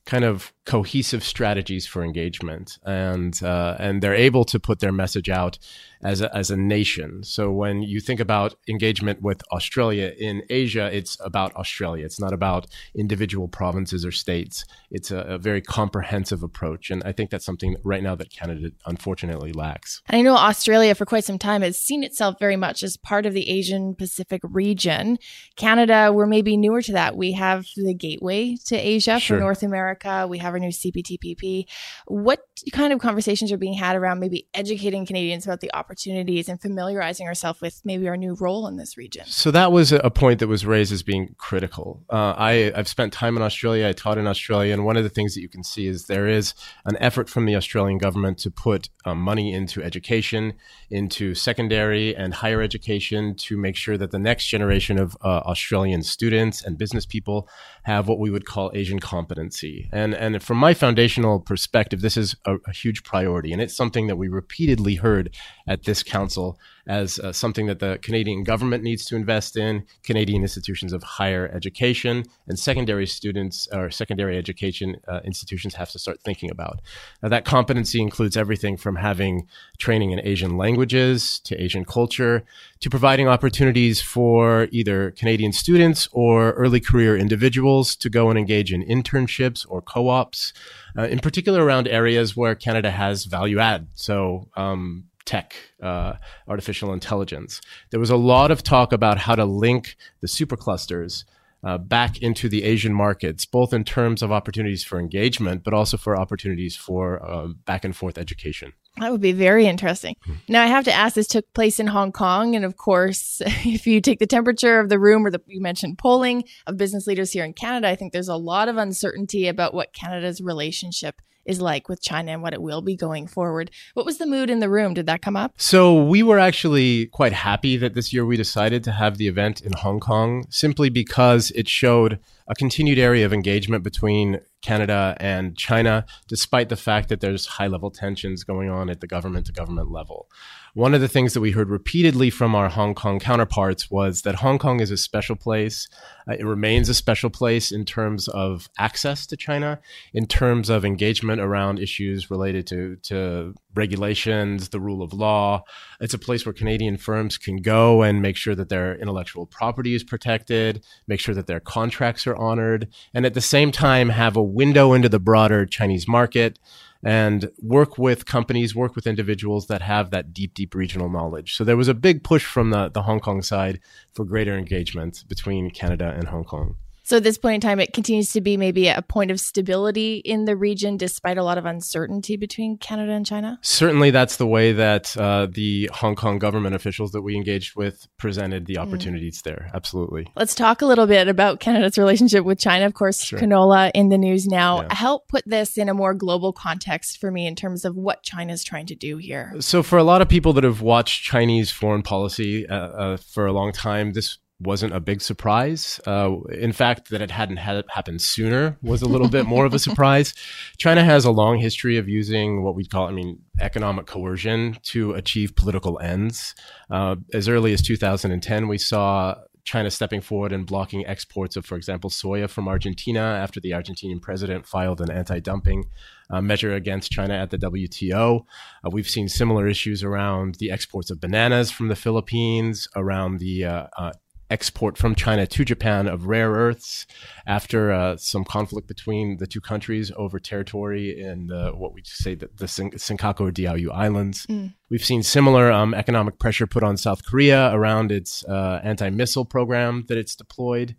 kind 0.06 0.24
of 0.24 0.54
cohesive 0.66 1.24
strategies 1.24 1.86
for 1.86 2.04
engagement, 2.04 2.80
and 2.84 3.44
uh, 3.44 3.76
and 3.78 4.02
they're 4.02 4.16
able 4.16 4.44
to 4.46 4.60
put 4.60 4.80
their 4.80 4.92
message 4.92 5.30
out 5.30 5.60
as 6.06 6.22
a, 6.22 6.34
as 6.36 6.52
a 6.52 6.56
nation. 6.56 7.24
So 7.24 7.52
when 7.52 7.81
you 7.81 8.00
think 8.00 8.19
about 8.19 8.56
engagement 8.69 9.24
with 9.24 9.42
Australia 9.52 10.13
in 10.18 10.44
Asia, 10.50 10.90
it's 10.94 11.18
about 11.19 11.54
Australia. 11.56 12.06
It's 12.06 12.19
not 12.19 12.31
about 12.31 12.68
individual 12.94 13.48
provinces 13.48 14.06
or 14.06 14.12
states. 14.12 14.66
It's 14.92 15.10
a, 15.10 15.18
a 15.22 15.38
very 15.40 15.62
comprehensive 15.62 16.44
approach, 16.44 16.92
and 16.92 17.02
I 17.04 17.12
think 17.12 17.31
that's 17.31 17.46
something 17.46 17.75
right 17.84 18.04
now 18.04 18.13
that 18.16 18.30
Canada 18.30 18.72
unfortunately 18.86 19.52
lacks. 19.52 20.04
And 20.07 20.19
I 20.19 20.22
know 20.22 20.36
Australia 20.36 20.94
for 20.94 21.06
quite 21.06 21.24
some 21.24 21.40
time 21.40 21.63
has 21.63 21.80
seen 21.80 22.04
itself 22.04 22.36
very 22.40 22.56
much 22.56 22.84
as 22.84 22.98
part 22.98 23.25
of 23.25 23.34
the 23.34 23.50
Asian 23.50 23.96
Pacific 23.96 24.42
region. 24.44 25.18
Canada, 25.56 26.12
we're 26.13 26.28
maybe 26.28 26.56
newer 26.56 26.84
to 26.84 26.92
that. 26.92 27.18
We 27.18 27.31
have 27.31 27.66
the 27.75 27.96
gateway 27.96 28.57
to 28.66 28.75
Asia 28.75 29.19
sure. 29.19 29.38
for 29.38 29.42
North 29.42 29.63
America. 29.63 30.28
We 30.30 30.38
have 30.38 30.54
our 30.54 30.60
new 30.60 30.69
CPTPP. 30.69 31.66
What 32.06 32.42
kind 32.72 32.94
of 32.94 33.00
conversations 33.00 33.52
are 33.52 33.57
being 33.57 33.74
had 33.74 33.96
around 33.96 34.19
maybe 34.19 34.48
educating 34.54 35.07
Canadians 35.07 35.46
about 35.46 35.62
the 35.62 35.74
opportunities? 35.74 35.94
Opportunities 35.95 36.50
and 36.50 36.62
familiarizing 36.62 37.25
ourselves 37.25 37.62
with 37.62 37.81
maybe 37.86 38.09
our 38.09 38.18
new 38.18 38.36
role 38.36 38.68
in 38.68 38.75
this 38.75 38.97
region. 38.97 39.25
So 39.27 39.50
that 39.51 39.71
was 39.71 39.94
a 39.94 40.09
point 40.09 40.39
that 40.39 40.47
was 40.47 40.65
raised 40.65 40.92
as 40.92 41.03
being 41.03 41.36
critical. 41.38 42.03
Uh, 42.09 42.33
I, 42.38 42.74
I've 42.75 42.89
spent 42.89 43.13
time 43.13 43.38
in 43.38 43.42
Australia. 43.42 43.88
I 43.88 43.94
taught 43.94 44.18
in 44.18 44.27
Australia, 44.27 44.74
and 44.74 44.83
one 44.83 44.97
of 44.97 45.03
the 45.03 45.09
things 45.09 45.36
that 45.36 45.42
you 45.42 45.47
can 45.47 45.63
see 45.63 45.88
is 45.88 46.07
there 46.07 46.27
is 46.27 46.53
an 46.83 46.97
effort 47.00 47.30
from 47.30 47.45
the 47.45 47.56
Australian 47.56 47.97
government 47.97 48.38
to 48.39 48.51
put 48.51 48.89
um, 49.06 49.19
money 49.21 49.53
into 49.53 49.81
education, 49.81 50.53
into 50.89 51.33
secondary 51.33 52.13
and 52.13 52.33
higher 52.33 52.62
education, 52.62 53.33
to 53.36 53.56
make 53.57 53.77
sure 53.77 53.97
that 53.97 54.12
the 54.12 54.19
next 54.19 54.47
generation 54.47 55.00
of 55.00 55.15
uh, 55.24 55.27
Australian 55.45 56.03
students 56.03 56.62
and 56.62 56.77
business 56.77 57.06
people 57.06 57.47
have 57.83 58.09
what 58.09 58.19
we 58.19 58.30
would 58.30 58.45
call 58.45 58.69
Asian 58.74 59.00
competency. 59.00 59.89
And 59.94 60.13
and 60.13 60.44
from 60.44 60.57
my 60.57 60.74
foundational 60.74 61.39
perspective, 61.39 62.01
this 62.01 62.18
is 62.18 62.36
a, 62.45 62.56
a 62.68 62.74
huge 62.74 63.03
priority, 63.03 63.53
and 63.53 63.62
it's 63.62 63.75
something 63.75 64.07
that 64.07 64.18
we 64.18 64.27
repeatedly 64.27 64.95
heard 64.95 65.30
at 65.68 65.84
this 65.84 66.04
council 66.04 66.58
as 66.88 67.18
uh, 67.20 67.34
something 67.34 67.66
that 67.66 67.80
the 67.80 67.98
Canadian 68.02 68.44
government 68.44 68.84
needs 68.84 69.06
to 69.06 69.16
invest 69.16 69.58
in, 69.58 69.84
Canadian 70.04 70.44
institutions 70.44 70.94
of 70.94 71.02
higher 71.02 71.50
education, 71.54 72.24
and 72.48 72.60
secondary 72.60 73.08
students 73.08 73.68
or 73.72 73.90
secondary 73.90 74.38
education 74.38 74.96
uh, 75.08 75.20
institutions 75.26 75.74
have 75.74 75.90
to 75.90 75.98
start 75.98 76.22
thinking 76.22 76.52
about. 76.52 76.82
Now, 77.24 77.30
that 77.30 77.46
competency 77.46 78.02
includes 78.02 78.38
everything 78.38 78.78
from 78.78 78.98
having 78.98 79.48
training 79.80 80.12
in 80.12 80.20
Asian 80.24 80.58
languages 80.58 81.40
to 81.46 81.60
Asian 81.62 81.86
culture 81.86 82.44
to 82.82 82.90
providing 82.90 83.28
opportunities 83.28 84.00
for 84.02 84.68
either 84.72 85.12
Canadian 85.12 85.54
students 85.54 86.08
or 86.12 86.52
early 86.52 86.80
career 86.80 87.18
individuals 87.18 87.96
to 87.96 88.10
go 88.10 88.30
and 88.30 88.38
engage 88.38 88.72
in 88.72 88.84
internships 88.84 89.66
or 89.68 89.82
co 89.82 90.10
ops, 90.10 90.54
uh, 90.98 91.04
in 91.04 91.18
particular 91.18 91.64
around 91.64 91.88
areas 91.88 92.38
where 92.38 92.54
Canada 92.54 92.92
has 92.92 93.26
value 93.26 93.60
add. 93.60 93.88
So, 93.96 94.50
um, 94.56 95.06
tech, 95.25 95.56
uh, 95.81 96.13
artificial 96.48 96.94
intelligence. 96.94 97.62
There 97.92 98.00
was 98.00 98.10
a 98.10 98.18
lot 98.18 98.51
of 98.51 98.63
talk 98.63 98.94
about 98.94 99.18
how 99.19 99.36
to 99.36 99.45
link 99.45 99.95
the 100.22 100.27
superclusters 100.27 101.24
uh, 101.66 101.80
back 101.80 102.19
into 102.19 102.48
the 102.48 102.63
Asian 102.63 102.94
markets, 102.94 103.45
both 103.45 103.74
in 103.74 103.83
terms 103.83 104.22
of 104.22 104.31
opportunities 104.31 104.83
for 104.83 105.00
engagement, 105.00 105.63
but 105.63 105.74
also 105.74 105.98
for 105.98 106.16
opportunities 106.16 106.75
for 106.75 107.24
uh, 107.25 107.48
back 107.66 107.83
and 107.83 107.95
forth 107.95 108.19
education. 108.19 108.72
That 108.98 109.12
would 109.12 109.22
be 109.22 109.33
very 109.33 109.66
interesting. 109.66 110.16
Hmm. 110.24 110.33
Now, 110.48 110.63
I 110.63 110.68
have 110.68 110.86
to 110.86 110.94
ask 110.94 111.16
this 111.16 111.28
took 111.28 111.51
place 111.54 111.80
in 111.80 111.88
Hong 111.88 112.12
Kong. 112.12 112.56
And 112.56 112.63
of 112.63 112.78
course, 112.78 113.42
if 113.45 113.88
you 113.88 114.00
take 114.00 114.19
the 114.19 114.28
temperature 114.28 114.80
of 114.80 114.89
the 114.89 115.00
room 115.00 115.25
or 115.25 115.31
the, 115.31 115.42
you 115.48 115.60
mentioned 115.60 115.98
polling 115.98 116.44
of 116.68 116.78
business 116.78 117.07
leaders 117.07 117.31
here 117.31 117.44
in 117.44 117.54
Canada, 117.54 117.89
I 117.89 117.95
think 117.95 118.13
there's 118.13 118.28
a 118.28 118.38
lot 118.38 118.69
of 118.69 118.78
uncertainty 118.78 119.48
about 119.48 119.74
what 119.74 119.92
Canada's 119.92 120.42
relationship 120.42 121.19
is 121.45 121.62
like 121.62 121.88
with 121.88 122.01
China 122.01 122.31
and 122.31 122.42
what 122.42 122.53
it 122.53 122.62
will 122.62 122.81
be 122.81 122.95
going 122.95 123.27
forward. 123.27 123.71
What 123.94 124.06
was 124.06 124.18
the 124.18 124.25
mood 124.25 124.50
in 124.50 124.59
the 124.59 124.69
room? 124.69 124.94
Did 124.94 125.06
that 125.06 125.21
come 125.21 125.36
up? 125.36 125.53
So 125.57 126.03
we 126.03 126.24
were 126.24 126.39
actually 126.39 127.07
quite 127.07 127.33
happy 127.33 127.77
that 127.77 127.94
this 127.94 128.12
year 128.12 128.25
we 128.25 128.38
decided 128.38 128.83
to 128.86 128.92
have 128.92 129.18
the 129.18 129.27
event 129.27 129.62
in 129.62 129.74
Hong 129.74 130.00
Kong 130.00 130.45
simply 130.50 130.89
because 130.89 131.51
it 131.51 131.68
showed 131.68 132.19
a 132.47 132.56
continued 132.56 133.00
area 133.00 133.25
of 133.25 133.33
engagement 133.33 133.83
between 133.83 134.39
Canada 134.62 135.15
and 135.19 135.57
China, 135.57 136.06
despite 136.27 136.69
the 136.69 136.75
fact 136.75 137.09
that 137.09 137.21
there's 137.21 137.45
high 137.45 137.68
level 137.68 137.89
tensions 137.89 138.44
going 138.44 138.69
on 138.69 138.89
at 138.89 139.01
the 139.01 139.07
government 139.07 139.45
to 139.47 139.51
government 139.51 139.92
level. 139.92 140.27
One 140.75 140.94
of 140.94 141.00
the 141.00 141.07
things 141.07 141.33
that 141.33 141.39
we 141.39 141.51
heard 141.51 141.69
repeatedly 141.69 142.30
from 142.30 142.54
our 142.54 142.68
Hong 142.68 142.95
Kong 142.95 143.18
counterparts 143.18 143.89
was 143.89 144.24
that 144.24 144.36
Hong 144.36 144.60
Kong 144.60 144.81
is 144.81 144.92
a 144.92 144.98
special 144.98 145.38
place. 145.38 145.88
Uh, 146.30 146.33
it 146.33 146.45
remains 146.45 146.89
a 146.89 146.94
special 146.94 147.30
place 147.30 147.72
in 147.72 147.86
terms 147.86 148.27
of 148.27 148.68
access 148.77 149.25
to 149.27 149.38
China, 149.38 149.80
in 150.13 150.27
terms 150.27 150.69
of 150.69 150.83
engagement 150.83 151.39
around 151.39 151.80
issues 151.80 152.30
related 152.30 152.68
to, 152.68 152.98
to 153.04 153.54
regulations, 153.74 154.68
the 154.68 154.81
rule 154.81 155.01
of 155.01 155.13
law. 155.13 155.63
It's 156.01 156.13
a 156.13 156.19
place 156.19 156.45
where 156.45 156.51
Canadian 156.51 156.98
firms 156.98 157.38
can 157.38 157.62
go 157.62 158.01
and 158.01 158.21
make 158.21 158.36
sure 158.36 158.56
that 158.56 158.68
their 158.68 158.98
intellectual 158.98 159.45
property 159.45 159.95
is 159.95 160.04
protected, 160.04 160.83
make 161.07 161.21
sure 161.21 161.36
that 161.36 161.48
their 161.48 161.62
contracts 161.62 162.28
are 162.28 162.36
honored, 162.36 162.89
and 163.13 163.25
at 163.25 163.33
the 163.33 163.39
same 163.39 163.71
time 163.71 164.10
have 164.10 164.36
a 164.36 164.44
window 164.44 164.92
into 164.92 165.07
the 165.07 165.19
broader 165.19 165.66
Chinese 165.66 166.06
market 166.06 166.60
and 167.06 167.52
work 167.62 168.00
with 168.00 168.25
companies, 168.25 168.75
work 168.75 168.96
with 168.96 169.06
individuals 169.06 169.68
that 169.68 169.83
have 169.83 170.09
that 170.09 170.33
deep, 170.33 170.56
deep 170.56 170.74
regional 170.74 171.07
knowledge. 171.07 171.54
So 171.54 171.64
there 171.64 171.78
was 171.78 171.88
a 171.88 171.94
big 171.94 172.24
push 172.24 172.44
from 172.44 172.71
the, 172.71 172.90
the 172.90 173.04
Hong 173.04 173.19
Kong 173.19 173.44
side 173.44 173.80
for 174.12 174.26
greater 174.26 174.57
engagement 174.57 175.24
between 175.30 175.69
Canada 175.69 176.12
and 176.18 176.28
Hong 176.30 176.44
Kong. 176.44 176.78
So 177.06 177.18
at 177.18 177.24
this 177.24 177.38
point 177.38 177.54
in 177.56 177.62
time, 177.62 177.80
it 177.80 177.94
continues 177.94 178.31
to 178.31 178.42
be 178.42 178.57
maybe 178.57 178.88
a 178.88 179.04
point 179.04 179.30
of 179.30 179.40
stability 179.40 180.18
in 180.26 180.45
the 180.45 180.56
region, 180.56 180.97
despite 180.97 181.38
a 181.38 181.44
lot 181.44 181.59
of 181.59 181.66
uncertainty 181.68 182.35
between 182.35 182.80
Canada 182.80 183.12
and 183.12 183.24
China. 183.24 183.59
Certainly, 183.62 184.09
that's 184.09 184.38
the 184.38 184.47
way 184.47 184.71
that 184.74 185.16
uh, 185.16 185.45
the 185.45 185.88
Hong 185.94 186.16
Kong 186.16 186.40
government 186.40 186.74
officials 186.74 187.12
that 187.12 187.21
we 187.21 187.35
engaged 187.35 187.76
with 187.76 188.07
presented 188.18 188.66
the 188.66 188.76
mm. 188.76 188.81
opportunities 188.81 189.40
mm. 189.40 189.44
there. 189.44 189.69
Absolutely. 189.76 190.31
Let's 190.35 190.56
talk 190.56 190.81
a 190.81 190.88
little 190.88 191.06
bit 191.06 191.28
about 191.28 191.59
Canada's 191.59 192.00
relationship 192.00 192.44
with 192.44 192.57
China. 192.57 192.88
Of 192.88 192.95
course, 192.95 193.21
sure. 193.21 193.38
canola 193.38 193.92
in 193.94 194.09
the 194.09 194.18
news 194.18 194.47
now. 194.47 194.81
Yeah. 194.81 194.95
Help 194.95 195.28
put 195.28 195.44
this 195.45 195.78
in 195.78 195.90
a 195.90 195.94
more 195.94 196.16
global 196.16 196.54
context 196.54 197.19
for 197.19 197.30
me 197.30 197.45
in 197.45 197.56
terms 197.56 197.85
of 197.85 197.95
what 197.95 198.24
China 198.24 198.52
is 198.52 198.64
trying 198.64 198.88
to 198.88 198.95
do 198.95 199.18
here. 199.18 199.54
So, 199.59 199.83
for 199.83 200.00
a 200.00 200.04
lot 200.04 200.24
of 200.24 200.28
people 200.28 200.54
that 200.54 200.64
have 200.64 200.81
watched 200.81 201.24
Chinese 201.24 201.69
foreign 201.69 202.02
policy 202.02 202.68
uh, 202.68 202.76
uh, 202.76 203.18
for 203.18 203.45
a 203.45 203.54
long 203.54 203.71
time, 203.74 204.14
this 204.14 204.40
wasn't 204.59 204.94
a 204.94 205.00
big 205.00 205.21
surprise. 205.21 206.00
Uh, 206.07 206.38
in 206.52 206.71
fact, 206.71 207.09
that 207.09 207.21
it 207.21 207.31
hadn't 207.31 207.57
had 207.57 207.83
happened 207.90 208.21
sooner 208.21 208.78
was 208.81 209.02
a 209.02 209.07
little 209.07 209.28
bit 209.28 209.45
more 209.45 209.66
of 209.66 209.74
a 209.74 209.80
surprise. 209.80 210.33
China 210.78 211.04
has 211.04 211.26
a 211.26 211.31
long 211.31 211.57
history 211.57 211.97
of 211.97 212.07
using 212.07 212.64
what 212.64 212.76
we 212.76 212.85
call, 212.85 213.07
I 213.07 213.12
mean, 213.12 213.40
economic 213.59 214.06
coercion 214.06 214.78
to 214.83 215.14
achieve 215.14 215.56
political 215.56 216.00
ends. 216.00 216.56
Uh, 216.90 217.18
as 217.33 217.50
early 217.50 217.74
as 217.74 217.81
2010, 217.81 218.68
we 218.68 218.78
saw 218.78 219.35
China 219.66 219.90
stepping 219.90 220.21
forward 220.21 220.54
and 220.54 220.66
blocking 220.66 221.06
exports 221.07 221.56
of, 221.56 221.66
for 221.66 221.76
example, 221.76 222.09
soya 222.09 222.47
from 222.47 222.68
Argentina 222.68 223.19
after 223.19 223.59
the 223.59 223.71
Argentinian 223.71 224.21
president 224.21 224.68
filed 224.68 225.02
an 225.02 225.09
anti 225.09 225.40
dumping 225.40 225.85
uh, 226.30 226.40
measure 226.40 226.74
against 226.74 227.12
China 227.12 227.33
at 227.33 227.50
the 227.50 227.57
WTO. 227.57 228.45
Uh, 228.85 228.90
we've 228.92 229.09
seen 229.09 229.28
similar 229.28 229.68
issues 229.68 230.04
around 230.04 230.56
the 230.56 230.69
exports 230.69 231.09
of 231.09 231.19
bananas 231.19 231.71
from 231.71 231.88
the 231.88 231.95
Philippines, 231.95 232.88
around 232.95 233.40
the 233.40 233.66
uh, 233.66 233.88
uh 233.97 234.12
export 234.49 234.97
from 234.97 235.16
China 235.16 235.47
to 235.47 235.66
Japan 235.66 236.07
of 236.07 236.28
rare 236.28 236.52
earths 236.52 237.06
after 237.47 237.92
uh, 237.92 238.18
some 238.18 238.45
conflict 238.45 238.87
between 238.87 239.37
the 239.37 239.47
two 239.47 239.61
countries 239.61 240.11
over 240.16 240.40
territory 240.40 241.19
in 241.19 241.47
the, 241.47 241.71
what 241.71 241.94
we 241.94 242.02
say 242.04 242.35
the, 242.35 242.49
the 242.56 242.66
Senkaku 242.66 243.42
or 243.42 243.52
Diaoyu 243.52 243.92
Islands. 243.92 244.45
Mm. 244.45 244.73
We've 244.90 245.04
seen 245.04 245.23
similar 245.23 245.71
um, 245.71 245.94
economic 245.94 246.40
pressure 246.40 246.68
put 246.68 246.83
on 246.83 246.97
South 246.97 247.25
Korea 247.25 247.73
around 247.73 248.11
its 248.11 248.45
uh, 248.45 248.81
anti 248.83 249.09
missile 249.09 249.45
program 249.45 250.06
that 250.07 250.18
it's 250.18 250.35
deployed. 250.35 250.95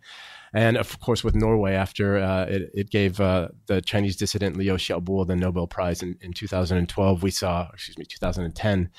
And 0.53 0.77
of 0.77 0.99
course, 0.99 1.23
with 1.23 1.35
Norway, 1.35 1.73
after 1.73 2.17
uh, 2.17 2.45
it, 2.45 2.71
it, 2.73 2.89
gave 2.89 3.19
uh, 3.19 3.49
the 3.65 3.81
Chinese 3.81 4.15
dissident 4.15 4.55
Liu 4.55 4.73
Xiaobo 4.73 5.27
the 5.27 5.35
Nobel 5.35 5.67
Prize 5.67 6.01
in, 6.01 6.17
in 6.21 6.33
2012, 6.33 7.23
we 7.23 7.31
saw, 7.31 7.69
excuse 7.73 7.97
me, 7.97 8.05
2010, 8.05 8.89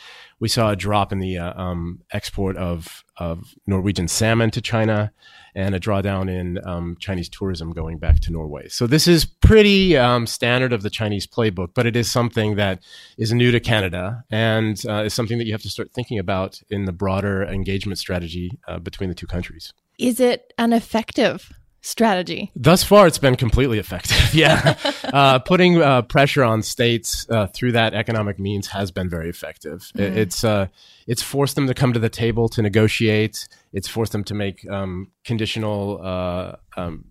we 0.40 0.48
saw 0.48 0.70
a 0.70 0.76
drop 0.76 1.12
in 1.12 1.18
the 1.18 1.38
uh, 1.38 1.60
um, 1.60 2.00
export 2.12 2.56
of, 2.56 3.04
of 3.16 3.54
Norwegian 3.66 4.08
salmon 4.08 4.50
to 4.50 4.60
China 4.60 5.12
and 5.54 5.74
a 5.74 5.80
drawdown 5.80 6.30
in 6.30 6.64
um, 6.64 6.96
Chinese 7.00 7.28
tourism 7.28 7.72
going 7.72 7.98
back 7.98 8.20
to 8.20 8.32
Norway. 8.32 8.68
So 8.68 8.86
this 8.86 9.08
is 9.08 9.24
pretty 9.24 9.96
um, 9.96 10.26
standard 10.26 10.72
of 10.72 10.82
the 10.82 10.90
Chinese 10.90 11.26
playbook, 11.26 11.70
but 11.74 11.86
it 11.86 11.96
is 11.96 12.10
something 12.10 12.56
that 12.56 12.82
is 13.16 13.32
new 13.32 13.50
to 13.50 13.58
Canada 13.58 14.24
and 14.30 14.80
uh, 14.88 15.04
is 15.04 15.14
something 15.14 15.38
that 15.38 15.46
you 15.46 15.52
have 15.52 15.62
to 15.62 15.70
start 15.70 15.92
thinking 15.92 16.18
about 16.18 16.60
in 16.70 16.84
the 16.84 16.92
broader 16.92 17.42
engagement 17.42 17.98
strategy 17.98 18.50
uh, 18.68 18.78
between 18.78 19.08
the 19.08 19.14
two 19.14 19.26
countries. 19.26 19.72
Is 19.98 20.20
it 20.20 20.52
an 20.58 20.72
effective 20.72 21.52
strategy? 21.80 22.50
Thus 22.54 22.84
far, 22.84 23.06
it's 23.06 23.18
been 23.18 23.36
completely 23.36 23.78
effective. 23.78 24.32
yeah. 24.34 24.76
uh, 25.04 25.40
putting 25.40 25.82
uh, 25.82 26.02
pressure 26.02 26.44
on 26.44 26.62
states 26.62 27.26
uh, 27.30 27.48
through 27.48 27.72
that 27.72 27.94
economic 27.94 28.38
means 28.38 28.68
has 28.68 28.90
been 28.90 29.08
very 29.08 29.28
effective. 29.28 29.90
Mm. 29.96 30.16
It's, 30.16 30.44
uh, 30.44 30.68
it's 31.06 31.22
forced 31.22 31.56
them 31.56 31.66
to 31.66 31.74
come 31.74 31.92
to 31.92 31.98
the 31.98 32.08
table 32.08 32.48
to 32.50 32.62
negotiate, 32.62 33.48
it's 33.72 33.88
forced 33.88 34.12
them 34.12 34.24
to 34.24 34.34
make 34.34 34.68
um, 34.70 35.10
conditional. 35.24 36.00
Uh, 36.02 36.56
um, 36.76 37.04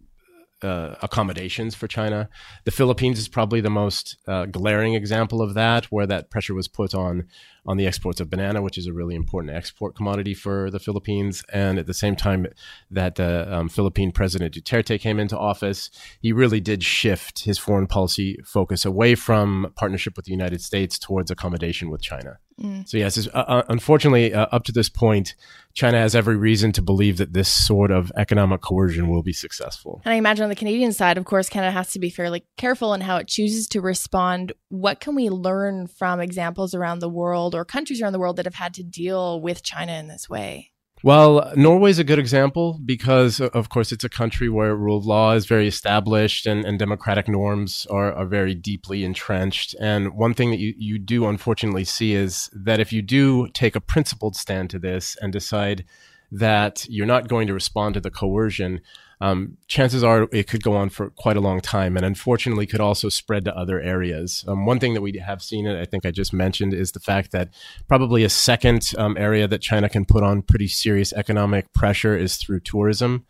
uh, 0.64 0.96
accommodations 1.02 1.76
for 1.76 1.88
China. 1.88 2.30
The 2.64 2.72
Philippines 2.72 3.20
is 3.20 3.28
probably 3.28 3.62
the 3.62 3.70
most 3.70 4.18
uh, 4.28 4.46
glaring 4.46 4.96
example 4.96 5.42
of 5.42 5.54
that, 5.54 5.86
where 5.86 6.08
that 6.08 6.30
pressure 6.30 6.56
was 6.56 6.68
put 6.68 6.96
on 6.96 7.28
on 7.68 7.78
the 7.78 7.86
exports 7.86 8.20
of 8.20 8.30
banana, 8.30 8.62
which 8.62 8.78
is 8.78 8.88
a 8.88 8.94
really 8.94 9.16
important 9.16 9.54
export 9.54 9.96
commodity 9.96 10.34
for 10.34 10.72
the 10.72 10.80
Philippines. 10.80 11.44
And 11.52 11.78
at 11.78 11.86
the 11.86 11.94
same 11.94 12.16
time 12.16 12.48
that 12.90 13.16
the 13.16 13.54
um, 13.54 13.70
Philippine 13.70 14.12
President 14.12 14.54
Duterte 14.54 15.00
came 15.00 15.20
into 15.20 15.38
office, 15.38 15.90
he 16.22 16.32
really 16.32 16.62
did 16.62 16.84
shift 16.84 17.44
his 17.44 17.58
foreign 17.58 17.88
policy 17.88 18.38
focus 18.46 18.86
away 18.86 19.16
from 19.16 19.74
partnership 19.76 20.16
with 20.16 20.26
the 20.26 20.32
United 20.32 20.62
States 20.62 20.98
towards 20.98 21.30
accommodation 21.30 21.90
with 21.90 22.02
China. 22.02 22.40
Mm. 22.62 22.88
So 22.90 22.98
yes, 22.98 23.28
uh, 23.28 23.38
uh, 23.38 23.64
unfortunately, 23.70 24.34
uh, 24.34 24.48
up 24.52 24.64
to 24.64 24.72
this 24.72 24.90
point, 24.90 25.36
China 25.76 26.00
has 26.00 26.16
every 26.16 26.36
reason 26.36 26.72
to 26.72 26.82
believe 26.82 27.18
that 27.18 27.34
this 27.34 27.54
sort 27.54 27.92
of 27.92 28.12
economic 28.18 28.62
coercion 28.62 29.10
will 29.10 29.22
be 29.22 29.34
successful. 29.34 30.02
And 30.06 30.14
I 30.14 30.16
imagine 30.16 30.44
on 30.44 30.50
the 30.50 30.56
Canadian 30.56 30.92
side, 30.92 31.20
of 31.20 31.26
course, 31.26 31.50
Canada 31.50 31.72
has 31.72 31.92
to 31.92 32.00
be 32.00 32.10
fairly 32.10 32.46
careful 32.58 32.96
in 32.96 33.02
how 33.02 33.18
it 33.18 33.28
chooses 33.28 33.68
to 33.70 33.82
respond. 33.82 34.54
What 34.70 35.00
can 35.00 35.14
we 35.14 35.30
learn 35.30 35.86
from 35.86 36.20
examples 36.20 36.74
around 36.74 37.00
the 37.00 37.10
world 37.10 37.54
or 37.58 37.66
countries 37.66 38.02
around 38.02 38.14
the 38.14 38.20
world 38.20 38.38
that 38.38 38.46
have 38.46 38.56
had 38.56 38.74
to 38.76 38.84
deal 38.84 39.42
with 39.42 39.64
China 39.64 39.94
in 39.94 40.08
this 40.08 40.30
way? 40.30 40.72
Well, 41.04 41.54
Norway 41.56 41.92
is 41.92 42.00
a 42.00 42.04
good 42.04 42.18
example 42.18 42.80
because, 42.84 43.40
of 43.40 43.70
course, 43.70 43.92
it's 43.92 44.04
a 44.04 44.10
country 44.10 44.50
where 44.50 44.76
rule 44.76 44.98
of 44.98 45.06
law 45.06 45.34
is 45.34 45.46
very 45.46 45.68
established 45.68 46.48
and, 46.48 46.66
and 46.66 46.80
democratic 46.80 47.28
norms 47.28 47.86
are, 47.92 48.12
are 48.12 48.26
very 48.26 48.56
deeply 48.56 49.04
entrenched. 49.04 49.76
And 49.80 50.16
one 50.16 50.34
thing 50.34 50.50
that 50.50 50.60
you, 50.60 50.74
you 50.76 50.98
do 50.98 51.28
unfortunately 51.28 51.84
see 51.84 52.14
is 52.14 52.50
that 52.52 52.80
if 52.80 52.92
you 52.92 53.04
do 53.04 53.48
take 53.50 53.76
a 53.76 53.82
principled 53.82 54.36
stand 54.36 54.72
to 54.72 54.80
this 54.80 55.16
and 55.22 55.32
decide 55.32 55.86
that 56.32 56.86
you're 56.90 57.06
not 57.06 57.28
going 57.28 57.46
to 57.46 57.54
respond 57.54 57.94
to 57.94 58.02
the 58.02 58.12
coercion, 58.12 58.82
um, 59.20 59.58
chances 59.68 60.04
are 60.04 60.28
it 60.32 60.48
could 60.48 60.62
go 60.62 60.76
on 60.76 60.90
for 60.90 61.10
quite 61.10 61.38
a 61.38 61.42
long 61.42 61.60
time 61.60 61.98
and 61.98 62.06
unfortunately 62.06 62.68
could 62.68 62.80
also 62.80 63.10
spread 63.10 63.46
to 63.46 63.58
other 63.58 63.82
areas. 63.82 64.46
Um, 64.48 64.66
one 64.66 64.80
thing 64.80 64.94
that 64.94 65.02
we 65.02 65.18
have 65.18 65.42
seen, 65.42 65.66
and 65.66 65.78
I 65.78 65.86
think 65.86 66.06
I 66.06 66.12
just 66.12 66.34
mentioned, 66.34 66.74
is 66.74 66.92
the 66.92 67.00
fact 67.00 67.32
that 67.32 67.50
probably 67.88 68.24
a 68.24 68.30
second 68.30 68.94
um, 68.98 69.18
area 69.18 69.48
that 69.48 69.62
China 69.62 69.90
can 69.90 70.06
put 70.06 70.24
on 70.24 70.44
pretty 70.44 70.68
serious 70.68 71.14
economic 71.14 71.74
pressure 71.74 72.16
is 72.16 72.38
through 72.38 72.60
tourism. 72.60 73.26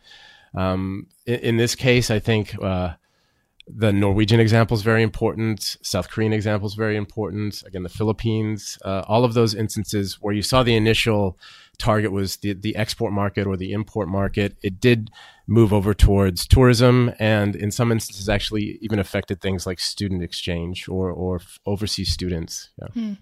Um, 0.54 1.06
in, 1.26 1.38
in, 1.40 1.56
this 1.56 1.74
case, 1.74 2.10
I 2.10 2.18
think. 2.18 2.54
Uh, 2.62 2.94
the 3.70 3.92
Norwegian 3.92 4.40
example 4.40 4.74
is 4.74 4.82
very 4.82 5.02
important. 5.02 5.76
South 5.82 6.08
Korean 6.08 6.32
example 6.32 6.66
is 6.66 6.74
very 6.74 6.96
important. 6.96 7.62
Again, 7.66 7.82
the 7.82 7.90
Philippines, 7.90 8.78
uh, 8.82 9.02
all 9.06 9.26
of 9.26 9.34
those 9.34 9.54
instances 9.54 10.18
where 10.22 10.32
you 10.32 10.40
saw 10.40 10.62
the 10.62 10.74
initial 10.74 11.38
target 11.78 12.12
was 12.12 12.36
the, 12.38 12.52
the 12.52 12.76
export 12.76 13.12
market 13.12 13.46
or 13.46 13.56
the 13.56 13.72
import 13.72 14.08
market, 14.08 14.56
it 14.62 14.80
did 14.80 15.10
move 15.46 15.72
over 15.72 15.94
towards 15.94 16.46
tourism 16.46 17.12
and 17.18 17.56
in 17.56 17.70
some 17.70 17.90
instances 17.90 18.28
actually 18.28 18.78
even 18.82 18.98
affected 18.98 19.40
things 19.40 19.66
like 19.66 19.80
student 19.80 20.22
exchange 20.22 20.88
or, 20.88 21.10
or 21.10 21.40
overseas 21.66 22.10
students. 22.10 22.70
Yeah. 22.80 22.88
Hmm. 22.88 23.12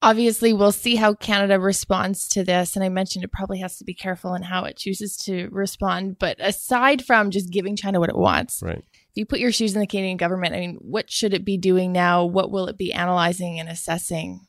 Obviously, 0.00 0.52
we'll 0.52 0.70
see 0.70 0.94
how 0.94 1.12
Canada 1.14 1.58
responds 1.58 2.28
to 2.28 2.44
this. 2.44 2.76
And 2.76 2.84
I 2.84 2.88
mentioned 2.88 3.24
it 3.24 3.32
probably 3.32 3.58
has 3.58 3.78
to 3.78 3.84
be 3.84 3.94
careful 3.94 4.32
in 4.34 4.42
how 4.42 4.62
it 4.64 4.76
chooses 4.76 5.16
to 5.24 5.48
respond. 5.50 6.20
But 6.20 6.36
aside 6.38 7.04
from 7.04 7.32
just 7.32 7.50
giving 7.50 7.74
China 7.74 7.98
what 7.98 8.08
it 8.08 8.16
wants, 8.16 8.62
right 8.62 8.84
if 9.10 9.16
you 9.16 9.26
put 9.26 9.40
your 9.40 9.52
shoes 9.52 9.74
in 9.74 9.80
the 9.80 9.86
Canadian 9.86 10.18
government, 10.18 10.54
I 10.54 10.60
mean, 10.60 10.76
what 10.80 11.10
should 11.10 11.34
it 11.34 11.44
be 11.44 11.56
doing 11.56 11.92
now? 11.92 12.24
What 12.24 12.50
will 12.50 12.68
it 12.68 12.76
be 12.76 12.92
analyzing 12.92 13.58
and 13.58 13.68
assessing? 13.68 14.46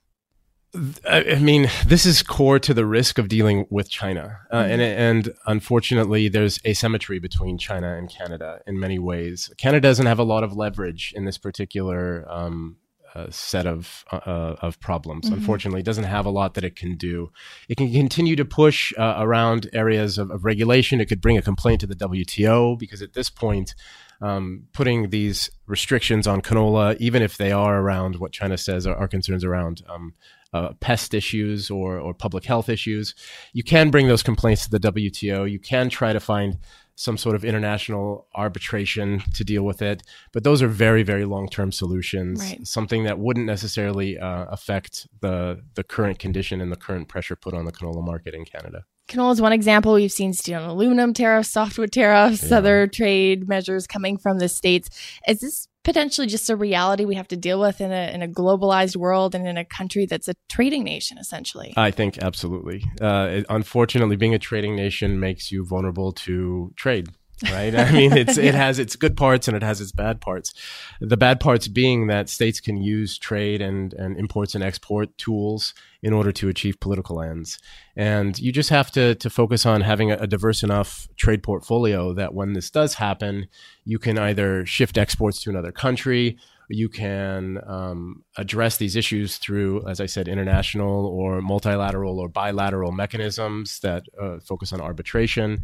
I 1.10 1.40
mean, 1.40 1.68
this 1.88 2.06
is 2.06 2.22
core 2.22 2.60
to 2.60 2.76
the 2.76 2.86
risk 2.86 3.18
of 3.18 3.28
dealing 3.28 3.66
with 3.72 3.90
China, 3.90 4.42
uh, 4.52 4.62
mm-hmm. 4.62 4.72
and 4.72 4.82
and 4.82 5.34
unfortunately, 5.48 6.30
there's 6.30 6.60
asymmetry 6.66 7.18
between 7.18 7.58
China 7.58 7.98
and 7.98 8.08
Canada 8.08 8.60
in 8.68 8.80
many 8.80 9.00
ways. 9.00 9.52
Canada 9.58 9.82
doesn't 9.82 10.06
have 10.06 10.20
a 10.20 10.24
lot 10.24 10.44
of 10.44 10.54
leverage 10.54 11.12
in 11.16 11.26
this 11.26 11.40
particular 11.40 12.24
um, 12.30 12.78
uh, 13.16 13.32
set 13.32 13.66
of 13.66 14.06
uh, 14.12 14.18
uh 14.18 14.56
of 14.62 14.80
problems. 14.80 15.26
Mm-hmm. 15.26 15.40
Unfortunately, 15.40 15.80
it 15.80 15.88
doesn't 15.88 16.04
have 16.04 16.28
a 16.28 16.30
lot 16.30 16.54
that 16.54 16.64
it 16.64 16.76
can 16.76 16.98
do. 16.98 17.32
It 17.68 17.78
can 17.78 17.92
continue 17.92 18.36
to 18.36 18.46
push 18.46 18.94
uh, 18.96 19.16
around 19.18 19.72
areas 19.74 20.20
of, 20.20 20.30
of 20.30 20.46
regulation. 20.46 21.02
It 21.02 21.06
could 21.06 21.22
bring 21.22 21.38
a 21.38 21.42
complaint 21.42 21.82
to 21.82 21.88
the 21.88 21.96
WTO 21.96 22.78
because 22.78 23.02
at 23.02 23.14
this 23.14 23.32
point 23.32 23.74
um, 24.22 24.64
putting 24.74 25.10
these 25.10 25.50
restrictions 25.66 26.28
on 26.28 26.42
canola, 26.42 26.98
even 27.00 27.22
if 27.22 27.38
they 27.38 27.52
are 27.52 27.80
around 27.80 28.18
what 28.18 28.32
China 28.32 28.58
says 28.58 28.86
are, 28.86 28.96
are 28.96 29.08
concerns 29.08 29.44
around 29.44 29.82
um, 29.88 30.14
uh, 30.54 30.74
pest 30.80 31.14
issues 31.14 31.70
or, 31.70 32.00
or 32.00 32.14
public 32.14 32.46
health 32.46 32.70
issues, 32.70 33.16
you 33.54 33.64
can 33.64 33.90
bring 33.90 34.08
those 34.08 34.24
complaints 34.24 34.66
to 34.66 34.72
the 34.72 34.80
WTO. 34.80 35.50
You 35.50 35.60
can 35.60 35.90
try 35.90 36.12
to 36.12 36.20
find 36.20 36.58
some 37.00 37.18
sort 37.18 37.34
of 37.34 37.46
international 37.46 38.28
arbitration 38.36 39.22
to 39.34 39.46
deal 39.46 39.64
with 39.64 39.82
it. 39.82 40.04
But 40.34 40.44
those 40.44 40.62
are 40.62 40.68
very, 40.68 41.02
very 41.02 41.24
long 41.24 41.48
term 41.48 41.72
solutions. 41.72 42.42
Right. 42.42 42.68
Something 42.68 43.06
that 43.06 43.18
wouldn't 43.18 43.46
necessarily 43.46 44.20
uh, 44.20 44.46
affect 44.50 45.08
the 45.22 45.62
the 45.76 45.84
current 45.84 46.20
condition 46.20 46.60
and 46.60 46.72
the 46.72 46.76
current 46.76 47.08
pressure 47.08 47.38
put 47.38 47.54
on 47.54 47.64
the 47.64 47.72
canola 47.72 48.04
market 48.04 48.34
in 48.34 48.44
Canada. 48.44 48.84
Canola 49.10 49.34
is 49.34 49.42
one 49.42 49.54
example. 49.54 49.94
We've 49.94 50.12
seen 50.12 50.34
steel 50.34 50.62
and 50.62 50.72
aluminum 50.72 51.14
tariffs, 51.14 51.50
softwood 51.50 51.92
tariffs, 51.92 52.50
yeah. 52.50 52.58
other 52.58 52.88
trade 52.88 53.50
measures 53.50 53.88
coming 53.88 54.18
from 54.18 54.38
the 54.38 54.48
states. 54.48 54.90
Is 55.28 55.40
this 55.40 55.68
potentially 55.84 56.28
just 56.28 56.50
a 56.50 56.56
reality 56.56 57.06
we 57.06 57.16
have 57.16 57.28
to 57.30 57.38
deal 57.38 57.60
with 57.60 57.82
in 57.82 57.92
a, 57.92 58.14
in 58.14 58.22
a 58.22 58.28
globalized 58.28 58.96
world 58.96 59.34
and 59.34 59.48
in 59.48 59.58
a 59.58 59.66
country 59.66 60.06
that's 60.06 60.28
a 60.28 60.36
trading 60.48 60.84
nation, 60.84 61.18
essentially? 61.18 61.74
I 61.76 61.90
think 61.90 62.20
absolutely. 62.20 62.84
Uh, 63.02 63.30
it, 63.32 63.46
unfortunately, 63.50 64.16
being 64.16 64.36
a 64.36 64.40
trading 64.40 64.76
nation 64.76 65.20
makes 65.20 65.52
you 65.52 65.66
vulnerable 65.66 66.12
to 66.12 66.72
trade 66.76 67.10
right? 67.44 67.74
I 67.76 67.92
mean, 67.92 68.14
it's 68.16 68.38
it 68.38 68.56
has 68.66 68.80
its 68.80 68.96
good 68.96 69.16
parts 69.16 69.48
and 69.48 69.56
it 69.56 69.64
has 69.64 69.82
its 69.82 69.92
bad 69.92 70.22
parts. 70.22 70.54
The 71.00 71.18
bad 71.18 71.40
parts 71.40 71.68
being 71.68 72.08
that 72.08 72.30
states 72.30 72.60
can 72.60 72.78
use 72.78 73.18
trade 73.18 73.62
and 73.62 73.94
and 73.94 74.18
imports 74.18 74.56
and 74.56 74.64
export 74.64 75.18
tools 75.18 75.74
in 76.02 76.14
order 76.14 76.32
to 76.32 76.48
achieve 76.48 76.80
political 76.80 77.22
ends, 77.22 77.60
and 77.96 78.40
you 78.40 78.52
just 78.52 78.70
have 78.70 78.92
to 78.92 79.16
to 79.16 79.30
focus 79.30 79.66
on 79.66 79.82
having 79.82 80.12
a, 80.12 80.18
a 80.18 80.28
diverse 80.28 80.64
enough 80.64 81.08
trade 81.16 81.44
portfolio 81.44 82.14
that 82.14 82.34
when 82.34 82.54
this 82.54 82.70
does 82.70 82.96
happen, 82.96 83.48
you 83.86 84.00
can 84.00 84.18
either 84.18 84.66
shift 84.66 84.98
exports 84.98 85.42
to 85.44 85.50
another 85.50 85.72
country 85.72 86.38
you 86.70 86.88
can 86.88 87.60
um, 87.66 88.24
address 88.38 88.78
these 88.78 88.96
issues 88.96 89.38
through, 89.38 89.88
as 89.88 90.00
I 90.00 90.06
said, 90.06 90.28
international 90.28 91.08
or 91.08 91.42
multilateral 91.42 92.20
or 92.20 92.30
bilateral 92.30 92.92
mechanisms 92.92 93.80
that 93.80 94.04
uh, 94.22 94.40
focus 94.40 94.72
on 94.72 94.80
arbitration. 94.80 95.64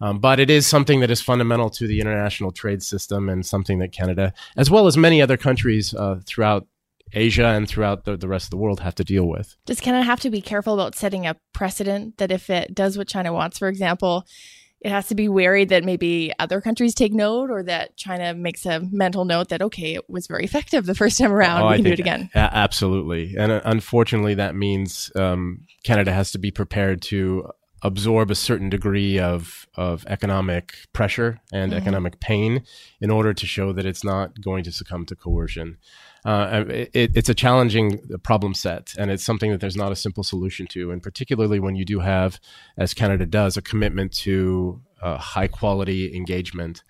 Um, 0.00 0.18
but 0.18 0.40
it 0.40 0.50
is 0.50 0.66
something 0.66 1.00
that 1.00 1.10
is 1.10 1.20
fundamental 1.20 1.70
to 1.70 1.86
the 1.86 2.00
international 2.00 2.52
trade 2.52 2.82
system 2.82 3.28
and 3.28 3.44
something 3.44 3.78
that 3.80 3.92
Canada, 3.92 4.32
as 4.56 4.70
well 4.70 4.86
as 4.86 4.96
many 4.96 5.20
other 5.22 5.36
countries 5.36 5.94
uh, 5.94 6.20
throughout 6.26 6.66
Asia 7.12 7.46
and 7.46 7.68
throughout 7.68 8.04
the, 8.04 8.16
the 8.16 8.28
rest 8.28 8.46
of 8.46 8.50
the 8.50 8.56
world 8.56 8.80
have 8.80 8.94
to 8.96 9.04
deal 9.04 9.26
with. 9.26 9.56
Does 9.66 9.80
Canada 9.80 10.04
have 10.04 10.20
to 10.20 10.30
be 10.30 10.40
careful 10.40 10.74
about 10.74 10.94
setting 10.94 11.26
a 11.26 11.36
precedent 11.52 12.18
that 12.18 12.32
if 12.32 12.50
it 12.50 12.74
does 12.74 12.98
what 12.98 13.08
China 13.08 13.32
wants, 13.32 13.58
for 13.58 13.68
example, 13.68 14.26
it 14.86 14.90
has 14.90 15.08
to 15.08 15.16
be 15.16 15.28
wary 15.28 15.64
that 15.64 15.82
maybe 15.82 16.32
other 16.38 16.60
countries 16.60 16.94
take 16.94 17.12
note 17.12 17.50
or 17.50 17.64
that 17.64 17.96
China 17.96 18.34
makes 18.34 18.64
a 18.64 18.80
mental 18.92 19.24
note 19.24 19.48
that, 19.48 19.60
okay, 19.60 19.94
it 19.94 20.08
was 20.08 20.28
very 20.28 20.44
effective 20.44 20.86
the 20.86 20.94
first 20.94 21.18
time 21.18 21.32
around. 21.32 21.62
Oh, 21.62 21.68
we 21.70 21.76
can 21.76 21.84
do 21.84 21.90
it 21.90 21.98
again. 21.98 22.30
A- 22.34 22.38
absolutely. 22.38 23.34
And 23.36 23.50
uh, 23.50 23.60
unfortunately, 23.64 24.34
that 24.34 24.54
means 24.54 25.10
um, 25.16 25.66
Canada 25.82 26.12
has 26.12 26.30
to 26.32 26.38
be 26.38 26.52
prepared 26.52 27.02
to 27.02 27.50
absorb 27.82 28.30
a 28.30 28.34
certain 28.34 28.68
degree 28.70 29.18
of, 29.18 29.66
of 29.74 30.04
economic 30.08 30.74
pressure 30.92 31.40
and 31.52 31.72
mm-hmm. 31.72 31.80
economic 31.80 32.20
pain 32.20 32.64
in 33.00 33.10
order 33.10 33.34
to 33.34 33.46
show 33.46 33.72
that 33.72 33.84
it's 33.84 34.04
not 34.04 34.40
going 34.40 34.64
to 34.64 34.72
succumb 34.72 35.04
to 35.06 35.14
coercion. 35.14 35.76
uh, 36.24 36.64
it, 36.68 37.10
it's 37.14 37.28
a 37.28 37.34
challenging 37.34 38.00
problem 38.22 38.54
set, 38.54 38.94
and 38.98 39.10
it's 39.10 39.24
something 39.24 39.50
that 39.50 39.60
there's 39.60 39.76
not 39.76 39.92
a 39.92 39.96
simple 39.96 40.24
solution 40.24 40.66
to. 40.66 40.90
And 40.90 41.02
particularly 41.02 41.60
when 41.60 41.76
you 41.76 41.84
do 41.84 42.00
have, 42.00 42.40
as 42.76 42.94
Canada 42.94 43.26
does, 43.26 43.56
a 43.56 43.62
commitment 43.62 44.12
to 44.14 44.80
uh, 45.02 45.18
high 45.18 45.48
quality 45.48 46.14
engagement. 46.16 46.82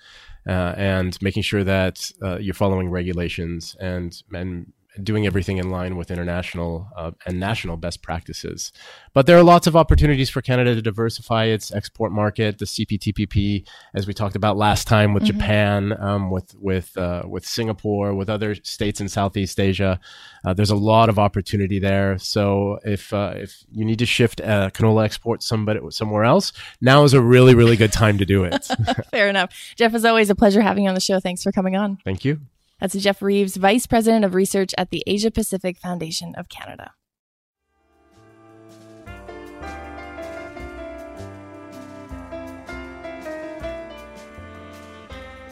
Uh, 0.48 0.72
and 0.76 1.20
making 1.20 1.42
sure 1.42 1.64
that 1.64 2.08
uh, 2.22 2.38
you're 2.38 2.54
following 2.54 2.88
regulations 2.88 3.74
and 3.80 4.22
and 4.32 4.72
doing 5.02 5.26
everything 5.26 5.58
in 5.58 5.70
line 5.70 5.96
with 5.96 6.10
international 6.10 6.88
uh, 6.96 7.10
and 7.26 7.38
national 7.38 7.76
best 7.76 8.02
practices. 8.02 8.72
But 9.12 9.26
there 9.26 9.36
are 9.38 9.42
lots 9.42 9.66
of 9.66 9.76
opportunities 9.76 10.30
for 10.30 10.42
Canada 10.42 10.74
to 10.74 10.82
diversify 10.82 11.44
its 11.44 11.72
export 11.72 12.12
market. 12.12 12.58
The 12.58 12.64
CPTPP, 12.64 13.66
as 13.94 14.06
we 14.06 14.14
talked 14.14 14.36
about 14.36 14.56
last 14.56 14.86
time, 14.86 15.14
with 15.14 15.24
mm-hmm. 15.24 15.38
Japan, 15.38 15.96
um, 16.00 16.30
with 16.30 16.54
with 16.58 16.96
uh, 16.96 17.22
with 17.26 17.46
Singapore, 17.46 18.14
with 18.14 18.28
other 18.28 18.54
states 18.56 19.00
in 19.00 19.08
Southeast 19.08 19.58
Asia, 19.58 20.00
uh, 20.44 20.54
there's 20.54 20.70
a 20.70 20.76
lot 20.76 21.08
of 21.08 21.18
opportunity 21.18 21.78
there. 21.78 22.18
So 22.18 22.78
if 22.84 23.12
uh, 23.12 23.34
if 23.36 23.64
you 23.70 23.84
need 23.84 23.98
to 24.00 24.06
shift 24.06 24.40
uh, 24.40 24.70
canola 24.70 25.04
export 25.04 25.42
somebody 25.42 25.80
somewhere 25.90 26.24
else, 26.24 26.52
now 26.80 27.04
is 27.04 27.14
a 27.14 27.20
really 27.20 27.54
really 27.54 27.76
good 27.76 27.92
time 27.92 28.18
to 28.18 28.24
do 28.24 28.44
it. 28.44 28.64
Fair 29.10 29.28
enough, 29.28 29.52
Jeff. 29.76 29.94
As 29.94 30.04
always, 30.04 30.30
a 30.30 30.34
pleasure 30.34 30.60
having 30.60 30.84
you 30.84 30.88
on 30.88 30.94
the 30.94 31.00
show. 31.00 31.20
Thanks 31.20 31.42
for 31.42 31.52
coming 31.52 31.76
on. 31.76 31.98
Thank 32.04 32.24
you. 32.24 32.40
That's 32.80 32.94
Jeff 32.94 33.22
Reeves, 33.22 33.56
Vice 33.56 33.86
President 33.86 34.24
of 34.24 34.34
Research 34.34 34.74
at 34.76 34.90
the 34.90 35.02
Asia 35.06 35.30
Pacific 35.30 35.78
Foundation 35.78 36.34
of 36.36 36.48
Canada. 36.48 36.92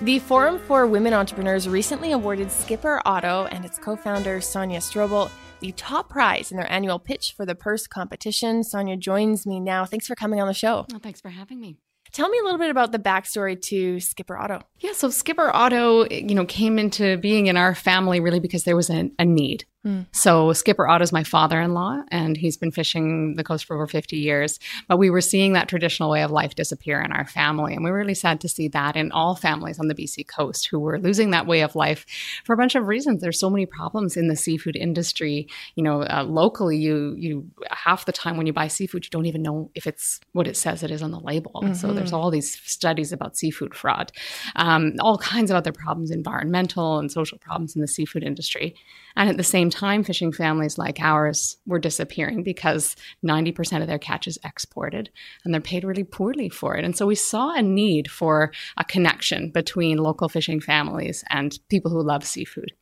The 0.02 0.18
Forum 0.18 0.58
for 0.58 0.86
Women 0.86 1.14
Entrepreneurs 1.14 1.66
recently 1.66 2.12
awarded 2.12 2.52
Skipper 2.52 3.00
Otto 3.06 3.48
and 3.50 3.64
its 3.64 3.78
co 3.78 3.96
founder 3.96 4.40
Sonia 4.42 4.80
Strobel 4.80 5.30
the 5.60 5.72
top 5.72 6.10
prize 6.10 6.50
in 6.50 6.58
their 6.58 6.70
annual 6.70 6.98
pitch 6.98 7.32
for 7.34 7.46
the 7.46 7.54
purse 7.54 7.86
competition. 7.86 8.62
Sonia 8.62 8.98
joins 8.98 9.46
me 9.46 9.60
now. 9.60 9.86
Thanks 9.86 10.06
for 10.06 10.14
coming 10.14 10.42
on 10.42 10.46
the 10.46 10.52
show. 10.52 10.84
Well, 10.90 11.00
thanks 11.00 11.22
for 11.22 11.30
having 11.30 11.58
me. 11.58 11.78
Tell 12.14 12.28
me 12.28 12.38
a 12.38 12.44
little 12.44 12.60
bit 12.60 12.70
about 12.70 12.92
the 12.92 13.00
backstory 13.00 13.60
to 13.62 13.98
Skipper 13.98 14.38
Otto. 14.38 14.60
Yeah, 14.78 14.92
so 14.92 15.10
Skipper 15.10 15.50
Otto, 15.52 16.06
you 16.08 16.36
know, 16.36 16.46
came 16.46 16.78
into 16.78 17.16
being 17.16 17.48
in 17.48 17.56
our 17.56 17.74
family 17.74 18.20
really 18.20 18.38
because 18.38 18.62
there 18.62 18.76
was 18.76 18.88
a, 18.88 19.10
a 19.18 19.24
need. 19.24 19.64
Mm. 19.84 20.06
So 20.12 20.52
Skipper 20.52 20.88
Otto's 20.88 21.12
my 21.12 21.24
father-in-law, 21.24 22.02
and 22.10 22.36
he's 22.36 22.56
been 22.56 22.70
fishing 22.70 23.36
the 23.36 23.44
coast 23.44 23.66
for 23.66 23.76
over 23.76 23.86
50 23.86 24.16
years. 24.16 24.58
But 24.88 24.98
we 24.98 25.10
were 25.10 25.20
seeing 25.20 25.52
that 25.52 25.68
traditional 25.68 26.10
way 26.10 26.22
of 26.22 26.30
life 26.30 26.54
disappear 26.54 27.02
in 27.02 27.12
our 27.12 27.26
family, 27.26 27.74
and 27.74 27.84
we 27.84 27.90
were 27.90 27.98
really 27.98 28.14
sad 28.14 28.40
to 28.40 28.48
see 28.48 28.68
that 28.68 28.96
in 28.96 29.12
all 29.12 29.34
families 29.34 29.78
on 29.78 29.88
the 29.88 29.94
BC 29.94 30.26
coast 30.26 30.68
who 30.68 30.80
were 30.80 30.98
losing 30.98 31.30
that 31.30 31.46
way 31.46 31.60
of 31.60 31.76
life 31.76 32.06
for 32.44 32.54
a 32.54 32.56
bunch 32.56 32.74
of 32.74 32.86
reasons. 32.86 33.20
There's 33.20 33.38
so 33.38 33.50
many 33.50 33.66
problems 33.66 34.16
in 34.16 34.28
the 34.28 34.36
seafood 34.36 34.76
industry. 34.76 35.48
You 35.74 35.84
know, 35.84 36.02
uh, 36.02 36.24
locally, 36.26 36.78
you 36.78 37.14
you 37.18 37.50
half 37.70 38.06
the 38.06 38.12
time 38.12 38.36
when 38.36 38.46
you 38.46 38.52
buy 38.52 38.68
seafood, 38.68 39.04
you 39.04 39.10
don't 39.10 39.26
even 39.26 39.42
know 39.42 39.70
if 39.74 39.86
it's 39.86 40.20
what 40.32 40.46
it 40.46 40.56
says 40.56 40.82
it 40.82 40.90
is 40.90 41.02
on 41.02 41.10
the 41.10 41.20
label. 41.20 41.52
Mm-hmm. 41.62 41.74
So 41.74 41.92
there's 41.92 42.12
all 42.12 42.30
these 42.30 42.58
studies 42.64 43.12
about 43.12 43.36
seafood 43.36 43.74
fraud, 43.74 44.12
um, 44.56 44.94
all 45.00 45.18
kinds 45.18 45.50
of 45.50 45.56
other 45.56 45.72
problems, 45.72 46.10
environmental 46.10 46.98
and 46.98 47.12
social 47.12 47.38
problems 47.38 47.74
in 47.74 47.82
the 47.82 47.88
seafood 47.88 48.22
industry, 48.22 48.74
and 49.16 49.28
at 49.28 49.36
the 49.36 49.44
same 49.44 49.70
time, 49.74 50.04
fishing 50.04 50.32
families 50.32 50.78
like 50.78 51.00
ours 51.00 51.56
were 51.66 51.78
disappearing 51.78 52.42
because 52.42 52.96
90% 53.26 53.82
of 53.82 53.88
their 53.88 53.98
catch 53.98 54.26
is 54.26 54.38
exported 54.44 55.10
and 55.44 55.52
they're 55.52 55.60
paid 55.60 55.84
really 55.84 56.04
poorly 56.04 56.48
for 56.48 56.76
it. 56.76 56.84
And 56.84 56.96
so 56.96 57.06
we 57.06 57.16
saw 57.16 57.52
a 57.52 57.62
need 57.62 58.10
for 58.10 58.52
a 58.76 58.84
connection 58.84 59.50
between 59.50 59.98
local 59.98 60.28
fishing 60.28 60.60
families 60.60 61.24
and 61.28 61.58
people 61.68 61.90
who 61.90 62.02
love 62.02 62.24
seafood. 62.24 62.72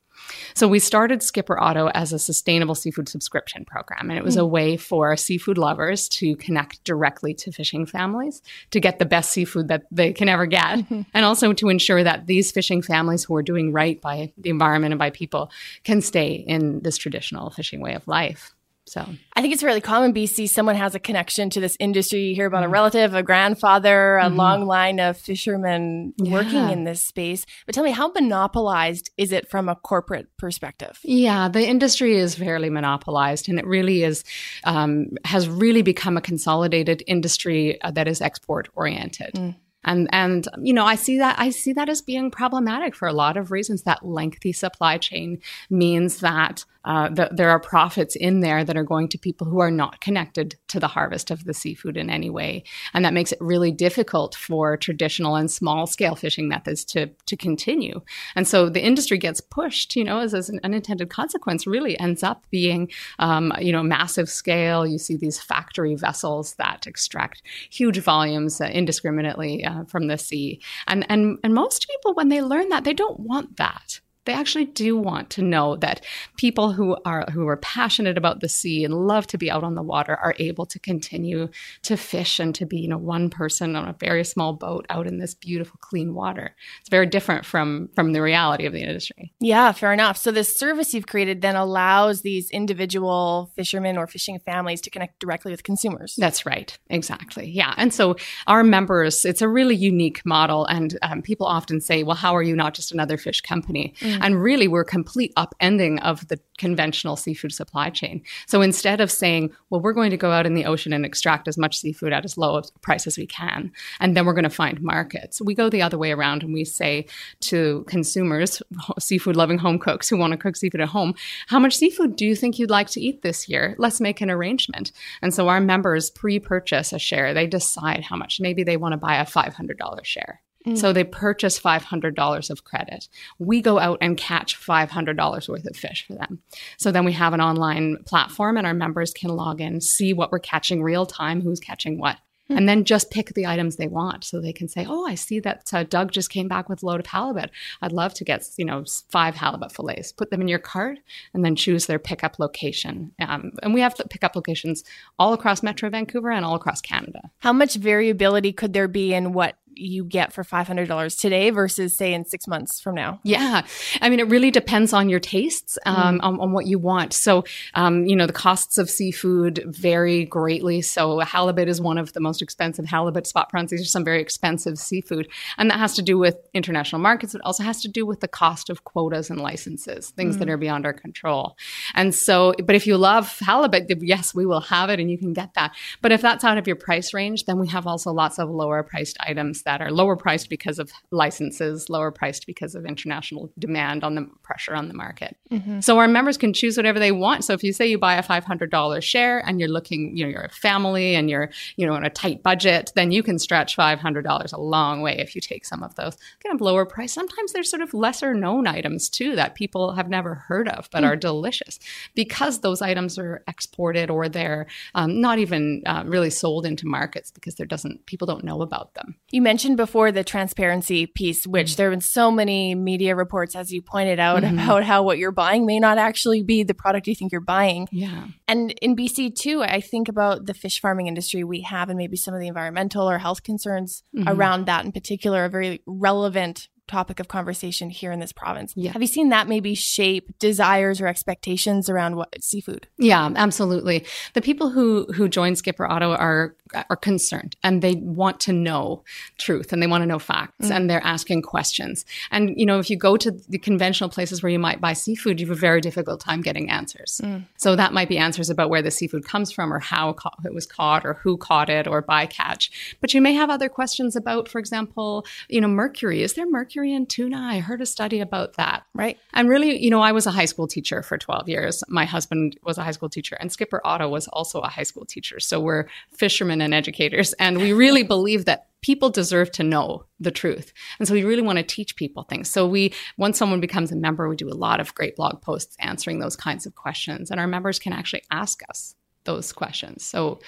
So 0.55 0.69
we 0.69 0.79
started 0.79 1.23
Skipper 1.23 1.59
Otto 1.59 1.88
as 1.88 2.12
a 2.12 2.19
sustainable 2.19 2.75
seafood 2.75 3.09
subscription 3.09 3.64
program, 3.64 4.11
and 4.11 4.19
it 4.19 4.25
was 4.25 4.37
mm. 4.37 4.41
a 4.41 4.45
hmm. 4.45 4.50
way 4.50 4.76
for 4.76 5.17
seafood 5.17 5.59
lovers 5.59 6.09
to 6.11 6.37
connect 6.37 6.85
directly 6.85 7.35
to 7.35 7.52
fishing 7.52 7.87
families 7.87 8.43
to 8.71 8.81
get 8.81 8.99
the 8.99 9.05
best 9.05 9.31
seafood 9.31 9.69
that 9.69 9.85
they 9.91 10.12
can 10.12 10.29
ever 10.29 10.47
get, 10.47 10.81
mm-hmm. 10.81 11.02
and 11.14 11.25
also 11.25 11.52
to 11.52 11.69
ensure 11.69 12.02
that 12.05 12.26
these 12.26 12.50
fishing 12.50 12.83
families 12.83 13.25
who 13.25 13.35
are 13.35 13.43
doing 13.43 13.73
right 13.73 14.00
by 14.00 14.33
the 14.38 14.50
environment 14.50 14.93
and 14.93 14.99
by 14.99 15.11
people 15.11 15.50
can 15.85 16.00
stay 16.00 16.33
in 16.33 16.81
this 16.81 16.97
traditional 16.97 17.50
fishing 17.50 17.81
way 17.81 17.95
of 17.95 18.07
life. 18.07 18.55
So 18.87 19.07
I 19.35 19.41
think 19.41 19.55
it's 19.55 19.62
really 19.62 19.81
common 19.81 20.12
BC. 20.12 20.49
Someone 20.49 20.75
has 20.75 20.95
a 20.95 20.99
connection 20.99 21.50
to 21.50 21.61
this 21.61 21.76
industry. 21.78 22.21
You 22.21 22.35
hear 22.35 22.47
about 22.47 22.63
mm. 22.63 22.67
a 22.67 22.69
relative, 22.69 23.15
a 23.15 23.23
grandfather, 23.23 24.19
a 24.19 24.25
mm-hmm. 24.25 24.37
long 24.37 24.67
line 24.67 24.99
of 24.99 25.17
fishermen 25.17 26.15
yeah. 26.19 26.33
working 26.33 26.71
in 26.71 26.85
this 26.85 27.02
space. 27.02 27.47
But 27.65 27.75
tell 27.75 27.85
me, 27.85 27.93
how 27.93 28.11
monopolized 28.11 29.11
is 29.17 29.33
it 29.33 29.49
from 29.49 29.69
a 29.69 29.76
corporate 29.76 30.26
perspective? 30.37 30.99
Yeah, 31.04 31.49
the 31.49 31.67
industry 31.67 32.17
is 32.17 32.35
fairly 32.35 32.71
monopolized, 32.71 33.49
and 33.49 33.59
it 33.59 33.67
really 33.67 34.02
is 34.02 34.25
um, 34.65 35.09
has 35.25 35.49
really 35.49 35.83
become 35.83 36.17
a 36.17 36.21
consolidated 36.21 37.02
industry 37.06 37.80
uh, 37.83 37.93
that 37.93 38.09
is 38.09 38.21
export 38.21 38.69
oriented. 38.75 39.35
Mm 39.35 39.54
and 39.84 40.08
and 40.12 40.49
you 40.60 40.73
know 40.73 40.84
i 40.84 40.95
see 40.95 41.18
that 41.18 41.38
i 41.38 41.50
see 41.50 41.73
that 41.73 41.88
as 41.88 42.02
being 42.02 42.30
problematic 42.30 42.95
for 42.95 43.08
a 43.08 43.12
lot 43.12 43.36
of 43.36 43.50
reasons 43.50 43.82
that 43.82 44.04
lengthy 44.04 44.52
supply 44.52 44.99
chain 44.99 45.40
means 45.71 46.21
that 46.21 46.64
uh, 46.84 47.08
there 47.30 47.50
are 47.50 47.60
profits 47.60 48.16
in 48.16 48.40
there 48.40 48.64
that 48.64 48.76
are 48.76 48.84
going 48.84 49.08
to 49.08 49.18
people 49.18 49.47
who 49.47 49.60
are 49.60 49.71
not 49.71 50.00
connected 50.00 50.56
to 50.68 50.80
the 50.80 50.88
harvest 50.88 51.30
of 51.30 51.45
the 51.45 51.54
seafood 51.54 51.97
in 51.97 52.10
any 52.10 52.28
way. 52.28 52.64
And 52.92 53.04
that 53.04 53.14
makes 53.14 53.32
it 53.32 53.38
really 53.40 53.71
difficult 53.71 54.34
for 54.34 54.76
traditional 54.76 55.36
and 55.36 55.50
small 55.50 55.86
scale 55.86 56.16
fishing 56.16 56.49
methods 56.49 56.84
to, 56.86 57.08
to 57.26 57.36
continue. 57.36 58.00
And 58.34 58.49
so 58.49 58.68
the 58.68 58.82
industry 58.82 59.18
gets 59.18 59.40
pushed, 59.40 59.95
you 59.95 60.04
know, 60.04 60.18
as, 60.18 60.34
as 60.34 60.49
an 60.49 60.60
unintended 60.64 61.08
consequence, 61.08 61.66
really 61.66 61.99
ends 62.00 62.23
up 62.23 62.45
being, 62.50 62.90
um, 63.18 63.52
you 63.60 63.73
know, 63.73 63.82
massive 63.82 64.28
scale. 64.28 64.86
You 64.86 64.99
see 64.99 65.16
these 65.16 65.40
factory 65.40 65.95
vessels 65.95 66.54
that 66.54 66.86
extract 66.86 67.42
huge 67.71 67.99
volumes 67.99 68.60
uh, 68.60 68.64
indiscriminately 68.64 69.64
uh, 69.64 69.72
from 69.87 70.06
the 70.06 70.19
sea. 70.19 70.61
And, 70.87 71.06
and, 71.08 71.39
and 71.43 71.54
most 71.54 71.89
people, 71.89 72.15
when 72.15 72.28
they 72.28 72.43
learn 72.43 72.69
that, 72.69 72.85
they 72.85 72.95
don't 72.95 73.21
want 73.21 73.56
that 73.56 74.00
they 74.25 74.32
actually 74.32 74.67
do 74.67 74.97
want 74.97 75.30
to 75.30 75.43
know 75.43 75.76
that 75.76 76.04
people 76.37 76.73
who 76.73 76.97
are 77.04 77.26
who 77.32 77.49
are 77.49 77.56
passionate 77.56 78.17
about 78.17 78.41
the 78.41 78.49
sea 78.49 78.85
and 78.85 78.95
love 78.95 79.26
to 79.26 79.39
be 79.39 79.50
out 79.50 79.65
on 79.65 79.75
the 79.75 79.82
water 79.82 80.17
are 80.17 80.35
able 80.39 80.65
to 80.67 80.78
continue 80.78 81.49
to 81.82 81.97
fish 81.97 82.39
and 82.39 82.54
to 82.54 82.67
be 82.67 82.78
you 82.78 82.89
know 82.89 82.99
one 82.99 83.30
person 83.30 83.75
on 83.75 83.89
a 83.89 83.97
very 83.99 84.25
small 84.25 84.52
boat 84.52 84.87
out 84.91 85.06
in 85.06 85.19
this 85.19 85.35
beautiful 85.35 85.78
clean 85.80 86.15
water. 86.15 86.54
It's 86.80 86.89
very 86.89 87.06
different 87.06 87.45
from 87.45 87.89
from 87.95 88.13
the 88.13 88.23
reality 88.23 88.67
of 88.67 88.73
the 88.73 88.80
industry. 88.80 89.32
Yeah 89.41 89.73
fair 89.73 89.93
enough. 89.93 90.17
So 90.17 90.30
this 90.30 90.56
service 90.56 90.95
you've 90.95 91.06
created 91.06 91.43
then 91.43 91.56
allows 91.56 92.23
these 92.23 92.50
individual 92.50 93.50
fishermen 93.56 93.97
or 93.97 94.06
fishing 94.06 94.39
families 94.39 94.80
to 94.82 94.91
connect 94.91 95.19
directly 95.19 95.50
with 95.50 95.65
consumers. 95.65 96.15
That's 96.17 96.47
right. 96.47 96.78
Exactly. 96.91 97.50
Yeah. 97.50 97.75
And 97.76 97.93
so 97.93 98.17
our 98.47 98.63
members 98.63 99.25
it's 99.25 99.43
a 99.43 99.49
really 99.49 99.75
unique 99.75 100.25
model. 100.25 100.65
And 100.67 100.97
um, 101.02 101.23
people 101.23 101.47
often 101.47 101.80
say 101.80 102.04
well 102.04 102.17
how 102.17 102.37
are 102.37 102.43
you 102.43 102.54
not 102.54 102.75
just 102.75 102.93
another 102.93 103.17
fish 103.17 103.41
company 103.41 103.95
mm. 104.13 104.19
And 104.23 104.43
really, 104.43 104.69
we're 104.69 104.85
complete 104.85 105.33
upending 105.37 106.01
of 106.03 106.27
the 106.29 106.39
conventional 106.59 107.17
seafood 107.17 107.53
supply 107.53 107.91
chain. 107.91 108.23
So 108.47 108.63
instead 108.63 109.01
of 109.01 109.11
saying, 109.11 109.53
well, 109.71 109.81
we're 109.81 109.93
going 109.93 110.11
to 110.11 110.17
go 110.17 110.31
out 110.31 110.47
in 110.47 110.55
the 110.55 110.65
ocean 110.65 110.93
and 110.93 111.05
extract 111.05 111.49
as 111.49 111.59
much 111.59 111.79
seafood 111.79 112.13
at 112.13 112.25
as 112.25 112.39
low 112.39 112.57
a 112.57 112.63
price 112.81 113.07
as 113.07 113.19
we 113.19 113.27
can, 113.27 113.73
and 114.01 114.17
then 114.17 114.27
we're 114.27 114.33
going 114.33 114.45
to 114.45 114.51
find 114.51 114.81
markets, 114.81 115.41
we 115.43 115.55
go 115.55 115.69
the 115.69 115.83
other 115.83 115.99
way 115.99 116.13
around 116.13 116.43
and 116.43 116.55
we 116.55 116.65
say 116.65 117.07
to 117.41 117.85
consumers, 117.89 118.63
seafood 119.01 119.37
loving 119.37 119.59
home 119.59 119.79
cooks 119.79 120.09
who 120.09 120.17
want 120.17 120.33
to 120.33 120.37
cook 120.37 120.57
seafood 120.57 120.81
at 120.81 120.89
home, 120.89 121.15
how 121.49 121.59
much 121.59 121.77
seafood 121.77 122.17
do 122.17 122.25
you 122.27 122.37
think 122.37 122.59
you'd 122.59 122.71
like 122.71 122.91
to 122.91 123.01
eat 123.01 123.23
this 123.23 123.49
year? 123.49 123.75
Let's 123.79 124.01
make 124.01 124.21
an 124.21 124.31
arrangement. 124.31 124.93
And 125.21 125.35
so 125.35 125.49
our 125.49 125.61
members 125.61 126.11
pre 126.11 126.39
purchase 126.39 126.93
a 126.93 126.99
share, 126.99 127.35
they 127.35 127.47
decide 127.47 128.05
how 128.05 128.17
much. 128.17 128.41
Maybe 128.41 128.63
they 128.63 128.77
want 128.77 128.93
to 128.93 128.99
buy 128.99 129.17
a 129.17 129.27
$500 129.27 130.05
share. 130.05 130.41
Mm. 130.67 130.79
So 130.79 130.93
they 130.93 131.05
purchase 131.05 131.59
$500 131.59 132.51
of 132.51 132.65
credit. 132.65 133.09
We 133.39 133.61
go 133.61 133.79
out 133.79 133.99
and 134.01 134.17
catch 134.17 134.61
$500 134.61 135.49
worth 135.49 135.67
of 135.67 135.77
fish 135.77 136.05
for 136.07 136.15
them. 136.15 136.41
So 136.77 136.93
then 136.93 137.05
we 137.05 137.13
have 137.13 137.33
an 137.33 137.41
online 137.41 137.99
platform 138.05 138.57
and 138.57 138.67
our 138.67 138.75
members 138.75 139.13
can 139.13 139.31
log 139.31 139.61
in, 139.61 139.81
see 139.81 140.13
what 140.13 140.31
we're 140.31 140.39
catching 140.39 140.83
real 140.83 141.07
time, 141.07 141.41
who's 141.41 141.61
catching 141.61 141.99
what. 141.99 142.19
Mm. 142.51 142.57
And 142.59 142.69
then 142.69 142.85
just 142.85 143.11
pick 143.11 143.35
the 143.35 143.47
items 143.47 143.77
they 143.77 143.87
want. 143.87 144.25
So 144.25 144.41
they 144.41 144.53
can 144.53 144.69
say, 144.69 144.87
oh, 144.89 145.07
I 145.07 145.15
see 145.15 145.41
that 145.41 145.71
uh, 145.73 145.85
Doug 145.85 146.13
just 146.13 146.31
came 146.31 146.49
back 146.49 146.69
with 146.69 146.83
a 146.83 146.87
load 146.87 147.01
of 147.01 147.07
halibut. 147.07 147.51
I'd 147.81 147.93
love 147.93 148.15
to 148.15 148.25
get, 148.25 148.49
you 148.57 148.65
know, 148.65 148.85
five 149.11 149.37
halibut 149.37 149.73
fillets. 149.73 150.13
Put 150.13 150.31
them 150.31 150.41
in 150.41 150.49
your 150.49 150.59
cart 150.59 150.99
and 151.35 151.45
then 151.45 151.57
choose 151.57 151.87
their 151.87 151.99
pickup 151.99 152.39
location. 152.39 153.13
Um, 153.21 153.53
and 153.63 153.75
we 153.75 153.81
have 153.81 153.95
pickup 154.11 154.37
locations 154.37 154.85
all 155.19 155.33
across 155.33 155.63
Metro 155.63 155.89
Vancouver 155.89 156.31
and 156.31 156.45
all 156.45 156.55
across 156.55 156.81
Canada. 156.81 157.31
How 157.39 157.53
much 157.53 157.77
variability 157.77 158.53
could 158.53 158.73
there 158.73 158.89
be 158.89 159.15
in 159.15 159.33
what 159.33 159.57
you 159.75 160.04
get 160.04 160.32
for 160.32 160.43
$500 160.43 161.21
today 161.21 161.50
versus, 161.50 161.97
say, 161.97 162.13
in 162.13 162.25
six 162.25 162.47
months 162.47 162.80
from 162.80 162.95
now? 162.95 163.21
Yeah. 163.23 163.67
I 164.00 164.11
mean, 164.11 164.21
it 164.21 164.28
really 164.28 164.50
depends 164.50 164.93
on 164.93 165.08
your 165.08 165.21
tastes, 165.21 165.78
um, 165.87 166.19
mm. 166.19 166.23
on, 166.23 166.41
on, 166.41 166.52
what 166.52 166.67
you 166.67 166.78
want. 166.78 167.13
So, 167.13 167.45
um, 167.75 168.06
you 168.06 168.15
know, 168.15 168.26
the 168.26 168.32
costs 168.32 168.78
of 168.78 168.91
seafood 168.91 169.63
vary 169.67 170.25
greatly. 170.25 170.82
So, 170.82 171.21
halibut 171.21 171.69
is 171.69 171.80
one 171.80 171.99
of 171.99 172.13
the 172.13 172.21
most 172.21 172.43
expensive. 172.43 172.85
Halibut, 172.85 173.26
spot 173.26 173.49
prawns, 173.49 173.71
these 173.71 173.82
are 173.82 173.85
some 173.85 174.04
very 174.04 174.21
expensive 174.21 174.78
seafood. 174.78 175.28
And 175.58 175.71
that 175.71 175.78
has 175.78 175.95
to 175.97 176.02
do 176.02 176.19
with 176.19 176.37
international 176.52 177.00
markets. 177.00 177.35
It 177.35 177.41
also 177.45 177.63
has 177.63 177.80
to 177.82 177.89
do 177.89 178.04
with 178.04 178.21
the 178.21 178.28
cost 178.28 178.71
of 178.71 178.85
quotas 178.85 179.30
and 179.30 179.41
licenses, 179.41 180.11
things 180.11 180.37
mm. 180.37 180.41
that 180.41 180.49
are 180.49 180.56
beyond 180.56 180.87
our 180.87 180.93
control. 180.93 181.56
And 181.95 182.15
so, 182.15 182.54
but 182.65 182.75
if 182.75 182.87
you 182.87 182.97
love 182.97 183.39
halibut, 183.39 183.91
yes, 184.02 184.35
we 184.35 184.47
will 184.47 184.61
have 184.61 184.91
it 184.91 185.00
and 185.00 185.11
you 185.11 185.19
can 185.19 185.32
get 185.32 185.54
that. 185.54 185.73
But 186.00 186.13
if 186.13 186.21
that's 186.21 186.45
out 186.45 186.58
of 186.58 186.67
your 186.67 186.76
price 186.76 187.15
range, 187.15 187.45
then 187.45 187.58
we 187.58 187.69
have 187.69 187.87
also 187.87 188.13
lots 188.13 188.39
of 188.39 188.50
lower 188.50 188.82
priced 188.82 189.17
items 189.21 189.62
that 189.63 189.81
are 189.81 189.91
lower 189.91 190.17
priced 190.17 190.49
because 190.49 190.79
of 190.79 190.93
licenses, 191.11 191.89
lower 191.89 192.11
priced 192.11 192.47
because 192.47 192.75
of 192.75 192.85
international 192.85 193.51
demand 193.59 194.05
on 194.05 194.15
the 194.15 194.29
pressure 194.43 194.75
on 194.75 194.89
the 194.89 194.95
market. 194.95 195.37
Mm-hmm. 195.51 195.81
So 195.81 195.99
our 195.99 196.09
members 196.09 196.37
can 196.37 196.53
choose 196.53 196.77
whatever 196.77 196.99
they 196.99 197.13
want. 197.13 197.45
So 197.45 197.53
if 197.53 197.63
you 197.63 197.73
say 197.73 197.87
you 197.87 197.99
buy 197.99 198.15
a 198.15 198.23
$500 198.23 199.03
share 199.03 199.39
and 199.47 199.61
you're 199.61 199.69
looking, 199.69 200.17
you 200.17 200.25
know, 200.25 200.31
you're 200.31 200.43
a 200.43 200.51
family 200.51 201.15
and 201.15 201.29
you're, 201.31 201.51
you 201.77 201.87
know, 201.87 201.95
on 201.95 202.05
a 202.05 202.11
tight 202.11 202.43
budget, 202.43 202.93
then 202.95 203.13
you 203.13 203.23
can 203.23 203.39
stretch 203.39 203.77
$500 203.77 204.53
a 204.53 204.61
long 204.61 205.03
way 205.03 205.19
if 205.19 205.35
you 205.35 205.41
take 205.41 205.65
some 205.65 205.83
of 205.83 205.95
those 205.95 206.17
kind 206.43 206.55
of 206.55 206.61
lower 206.61 206.85
price. 206.85 207.13
Sometimes 207.13 207.53
there's 207.53 207.71
sort 207.71 207.83
of 207.83 207.95
lesser 207.95 208.35
known 208.35 208.67
items 208.67 209.09
too 209.09 209.37
that 209.37 209.55
people 209.55 209.93
have 209.93 210.09
never 210.09 210.35
heard 210.35 210.69
of 210.69 210.89
but 210.91 211.03
mm. 211.03 211.07
are 211.07 211.17
delicious 211.17 211.79
because 212.15 212.61
those 212.61 212.83
items 212.83 213.19
are 213.19 213.43
exported 213.49 214.11
or 214.11 214.29
they're 214.29 214.67
um, 214.95 215.21
not 215.21 215.39
even 215.39 215.83
uh, 215.87 216.03
really 216.07 216.31
sold 216.31 216.67
into 216.67 216.87
markets 216.87 217.31
because 217.31 217.55
there 217.55 217.67
doesn't 217.67 218.05
people 218.07 218.27
don't 218.27 218.45
know 218.45 218.63
about 218.63 218.95
them. 218.95 219.15
You 219.31 219.43
mentioned 219.43 219.51
before 219.76 220.12
the 220.12 220.25
transparency 220.25 221.06
piece, 221.06 221.47
which 221.47 221.69
mm-hmm. 221.69 221.76
there 221.76 221.91
have 221.91 221.93
been 221.93 222.00
so 222.00 222.30
many 222.30 222.75
media 222.75 223.15
reports, 223.15 223.54
as 223.54 223.71
you 223.71 223.82
pointed 223.82 224.19
out, 224.19 224.43
mm-hmm. 224.43 224.58
about 224.58 224.84
how 224.84 225.02
what 225.02 225.19
you're 225.19 225.32
buying 225.32 225.67
may 225.67 225.78
not 225.78 225.99
actually 225.99 226.43
be 226.43 226.62
the 226.62 226.75
product 226.75 227.06
you 227.06 227.15
think 227.15 227.32
you're 227.32 227.41
buying. 227.41 227.88
Yeah. 227.93 228.28
And 228.49 228.73
in 228.82 228.97
BC 228.97 229.34
too, 229.34 229.62
I 229.62 229.80
think 229.80 230.08
about 230.08 230.47
the 230.47 230.54
fish 230.54 230.80
farming 230.80 231.06
industry 231.06 231.45
we 231.45 231.62
have 231.62 231.88
and 231.88 231.97
maybe 231.97 232.17
some 232.17 232.34
of 232.34 232.41
the 232.41 232.49
environmental 232.49 233.08
or 233.08 233.19
health 233.19 233.43
concerns 233.43 234.02
mm-hmm. 234.17 234.28
around 234.28 234.67
that 234.67 234.84
in 234.84 234.93
particular 234.93 235.45
are 235.45 235.49
very 235.49 235.82
relevant 235.86 236.69
topic 236.93 237.19
of 237.19 237.28
conversation 237.28 237.91
here 237.91 238.13
in 238.13 238.21
this 238.21 238.33
province. 238.33 238.73
Yeah. 238.76 238.93
Have 238.93 239.02
you 239.02 239.09
seen 239.09 239.31
that 239.31 239.49
maybe 239.49 239.75
shape 239.75 240.39
desires 240.39 241.00
or 241.00 241.07
expectations 241.07 241.89
around 241.89 242.17
what 242.17 242.43
seafood? 242.43 242.87
Yeah, 242.99 243.31
absolutely. 243.35 244.05
The 244.35 244.43
people 244.43 244.71
who 244.71 245.07
who 245.15 245.28
join 245.28 245.57
Skipper 245.57 245.87
Otto 245.87 246.13
are 246.13 246.55
are 246.91 246.97
concerned 246.97 247.57
and 247.63 247.83
they 247.83 247.95
want 247.95 248.41
to 248.41 248.52
know 248.52 249.05
truth 249.39 249.73
and 249.73 249.83
they 249.83 249.87
want 249.87 250.02
to 250.02 250.07
know 250.07 250.19
facts 250.19 250.69
mm. 250.69 250.75
and 250.75 250.89
they're 250.89 251.05
asking 251.05 251.43
questions. 251.43 252.05
And 252.31 252.59
you 252.59 252.67
know, 252.67 252.78
if 252.78 252.91
you 252.91 252.97
go 252.97 253.17
to 253.17 253.31
the 253.31 253.59
conventional 253.59 254.11
places 254.11 254.43
where 254.43 254.50
you 254.50 254.59
might 254.59 254.81
buy 254.81 254.93
seafood, 254.93 255.41
you 255.41 255.47
have 255.47 255.57
a 255.57 255.61
very 255.61 255.81
difficult 255.81 256.21
time 256.21 256.41
getting 256.43 256.71
answers. 256.71 257.21
Mm. 257.23 257.45
So 257.57 257.76
that 257.76 257.93
might 257.93 258.09
be 258.09 258.19
answers 258.19 258.50
about 258.50 258.71
where 258.71 258.83
the 258.83 258.91
seafood 258.91 259.25
comes 259.25 259.50
from 259.52 259.73
or 259.73 259.78
how 259.78 260.15
it 260.45 260.55
was 260.55 260.67
caught 260.67 261.05
or 261.05 261.15
who 261.15 261.37
caught 261.37 261.69
it 261.69 261.87
or 261.87 262.02
bycatch. 262.02 262.71
But 263.00 263.15
you 263.15 263.21
may 263.21 263.35
have 263.35 263.50
other 263.50 263.69
questions 263.69 264.17
about, 264.17 264.49
for 264.49 264.59
example, 264.59 265.25
you 265.49 265.61
know, 265.61 265.69
mercury. 265.69 266.23
Is 266.23 266.35
there 266.35 266.49
mercury 266.49 266.81
in 266.90 267.06
tuna? 267.06 267.38
I 267.38 267.60
heard 267.60 267.80
a 267.80 267.86
study 267.86 268.21
about 268.21 268.54
that. 268.56 268.84
Right. 268.95 269.18
And 269.32 269.49
really, 269.49 269.82
you 269.82 269.90
know, 269.90 270.00
I 270.00 270.12
was 270.12 270.26
a 270.26 270.30
high 270.30 270.47
school 270.47 270.66
teacher 270.66 271.02
for 271.02 271.18
12 271.18 271.49
years. 271.49 271.84
My 271.88 272.04
husband 272.04 272.58
was 272.62 272.78
a 272.78 272.82
high 272.82 272.90
school 272.90 273.08
teacher 273.08 273.36
and 273.40 273.52
Skipper 273.52 273.80
Otto 273.84 274.08
was 274.08 274.28
also 274.28 274.60
a 274.60 274.68
high 274.68 274.82
school 274.82 275.04
teacher. 275.04 275.40
So 275.40 275.60
we're 275.60 275.86
fishermen 276.10 276.60
and 276.60 276.75
educators. 276.75 277.32
And 277.34 277.58
we 277.58 277.73
really 277.73 278.02
believe 278.14 278.45
that 278.47 278.68
people 278.82 279.10
deserve 279.10 279.50
to 279.52 279.62
know 279.62 280.04
the 280.18 280.30
truth. 280.30 280.73
And 280.99 281.06
so 281.06 281.14
we 281.14 281.25
really 281.25 281.42
want 281.42 281.58
to 281.58 281.62
teach 281.62 281.97
people 281.97 282.25
things. 282.25 282.50
So 282.50 282.66
we, 282.66 282.92
once 283.16 283.38
someone 283.38 283.60
becomes 283.60 283.92
a 283.92 283.97
member, 283.97 284.28
we 284.28 284.36
do 284.36 284.49
a 284.49 284.54
lot 284.54 284.80
of 284.80 284.95
great 284.95 285.16
blog 285.16 285.40
posts 285.40 285.76
answering 285.78 286.18
those 286.18 286.36
kinds 286.36 286.66
of 286.66 286.75
questions. 286.75 287.30
And 287.30 287.38
our 287.38 287.47
members 287.47 287.78
can 287.78 287.92
actually 287.92 288.23
ask 288.30 288.60
us 288.68 288.95
those 289.25 289.52
questions. 289.52 290.04
So, 290.04 290.40